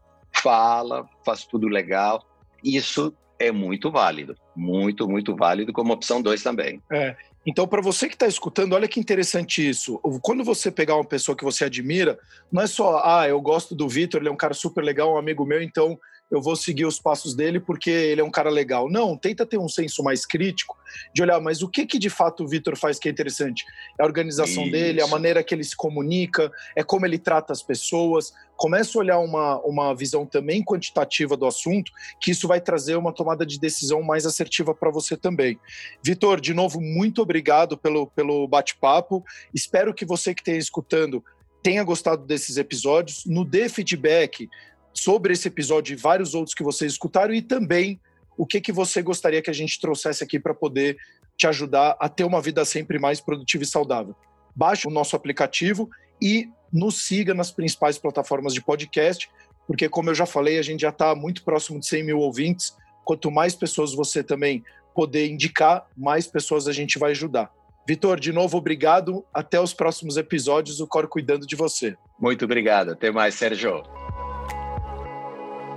fala, 0.43 1.09
faz 1.25 1.45
tudo 1.45 1.69
legal. 1.69 2.25
Isso 2.65 3.15
é 3.39 3.53
muito 3.53 3.91
válido, 3.91 4.35
muito, 4.55 5.09
muito 5.09 5.37
válido 5.37 5.73
como 5.73 5.93
opção 5.93 6.23
2 6.23 6.43
também. 6.43 6.83
É. 6.91 7.15
Então, 7.47 7.69
para 7.69 7.81
você 7.81 8.09
que 8.09 8.15
está 8.15 8.27
escutando, 8.27 8.73
olha 8.73 8.89
que 8.89 8.99
interessante 8.99 9.67
isso. 9.67 10.01
Quando 10.21 10.43
você 10.43 10.69
pegar 10.69 10.97
uma 10.97 11.05
pessoa 11.05 11.37
que 11.37 11.45
você 11.45 11.65
admira, 11.65 12.19
não 12.51 12.61
é 12.61 12.67
só, 12.67 13.01
ah, 13.05 13.29
eu 13.29 13.41
gosto 13.41 13.73
do 13.73 13.89
Vitor, 13.89 14.21
ele 14.21 14.29
é 14.29 14.33
um 14.33 14.37
cara 14.37 14.53
super 14.53 14.83
legal, 14.83 15.15
um 15.15 15.19
amigo 15.19 15.47
meu, 15.47 15.63
então 15.63 15.97
eu 16.31 16.43
vou 16.43 16.57
seguir 16.57 16.85
os 16.85 16.99
passos 16.99 17.35
dele 17.35 17.61
porque 17.61 17.91
ele 17.91 18.21
é 18.21 18.25
um 18.25 18.31
cara 18.31 18.51
legal. 18.51 18.91
Não, 18.91 19.17
tenta 19.17 19.47
ter 19.47 19.59
um 19.59 19.69
senso 19.69 20.03
mais 20.03 20.27
crítico 20.27 20.77
de 21.15 21.23
olhar, 21.23 21.41
mas 21.41 21.63
o 21.63 21.69
que 21.69 21.87
que 21.87 21.99
de 21.99 22.11
fato 22.11 22.45
o 22.45 22.49
Vitor 22.49 22.77
faz 22.77 22.99
que 22.99 23.09
é 23.09 23.13
interessante? 23.13 23.65
É 23.99 24.03
a 24.03 24.07
organização 24.07 24.65
Isso. 24.65 24.73
dele, 24.73 25.01
a 25.01 25.07
maneira 25.07 25.43
que 25.43 25.55
ele 25.55 25.63
se 25.63 25.77
comunica, 25.77 26.51
é 26.75 26.83
como 26.83 27.07
ele 27.07 27.19
trata 27.19 27.53
as 27.53 27.63
pessoas. 27.63 28.33
Começa 28.57 28.99
a 28.99 29.01
olhar 29.01 29.19
uma, 29.19 29.61
uma 29.61 29.95
visão 29.95 30.27
também 30.27 30.65
quantitativa 30.65 31.37
do 31.37 31.47
assunto, 31.47 31.93
que 32.21 32.31
isso 32.31 32.49
vai 32.49 32.61
trazer 32.61 32.97
uma 32.97 33.13
tomada 33.13 33.47
de 33.47 33.61
decisão 33.61 34.03
mais 34.03 34.27
assertiva 34.27 34.75
para 34.75 34.91
você 34.91 35.17
também. 35.17 35.59
Vitor, 36.03 36.41
de 36.41 36.55
novo, 36.55 36.81
muito 36.81 37.23
obrigado 37.23 37.77
pelo, 37.77 38.07
pelo 38.09 38.49
bate-papo. 38.49 39.25
Espero 39.55 39.95
que 39.95 40.05
você 40.05 40.35
que 40.35 40.41
esteja 40.41 40.59
escutando 40.59 41.23
tenha 41.63 41.83
gostado 41.83 42.25
desses 42.25 42.57
episódios. 42.57 43.25
No 43.27 43.45
dê 43.45 43.69
feedback 43.69 44.49
sobre 44.97 45.35
esse 45.35 45.49
episódio 45.49 45.93
e 45.93 45.97
vários 45.97 46.35
outros 46.35 46.55
que 46.55 46.63
vocês 46.63 46.93
escutaram 46.93 47.35
e 47.35 47.43
também 47.43 48.01
o 48.37 48.47
que, 48.47 48.61
que 48.61 48.73
você 48.73 49.03
gostaria 49.03 49.43
que 49.43 49.51
a 49.51 49.55
gente 49.55 49.81
trouxesse 49.81 50.25
aqui 50.25 50.39
para 50.39 50.55
poder 50.55 50.97
te 51.37 51.47
ajudar 51.47 51.97
a 52.01 52.09
ter 52.09 52.25
uma 52.25 52.41
vida 52.41 52.65
sempre 52.65 52.99
mais 52.99 53.21
produtiva 53.21 53.63
e 53.63 53.67
saudável. 53.67 54.15
Baixe 54.55 54.89
o 54.89 54.91
nosso 54.91 55.15
aplicativo 55.15 55.91
e 56.21 56.49
nos 56.73 57.03
siga 57.03 57.35
nas 57.35 57.51
principais 57.51 57.99
plataformas 57.99 58.55
de 58.55 58.63
podcast, 58.63 59.29
porque, 59.67 59.89
como 59.89 60.11
eu 60.11 60.15
já 60.15 60.25
falei, 60.25 60.59
a 60.59 60.63
gente 60.63 60.81
já 60.81 60.91
está 60.91 61.15
muito 61.15 61.45
próximo 61.45 61.79
de 61.79 61.87
100 61.87 62.05
mil 62.05 62.19
ouvintes. 62.19 62.75
Quanto 63.05 63.31
mais 63.31 63.55
pessoas 63.55 63.93
você 63.93 64.23
também 64.23 64.65
poder 64.95 65.29
indicar, 65.29 65.87
mais 65.97 66.27
pessoas 66.27 66.67
a 66.67 66.73
gente 66.73 66.99
vai 66.99 67.11
ajudar. 67.11 67.51
Vitor, 67.87 68.19
de 68.19 68.33
novo, 68.33 68.57
obrigado. 68.57 69.25
Até 69.33 69.61
os 69.61 69.75
próximos 69.75 70.17
episódios. 70.17 70.81
O 70.81 70.87
Cor 70.87 71.07
cuidando 71.07 71.47
de 71.47 71.55
você. 71.55 71.97
Muito 72.19 72.45
obrigado. 72.45 72.93
Até 72.93 73.11
mais, 73.11 73.35
Sérgio 73.35 73.83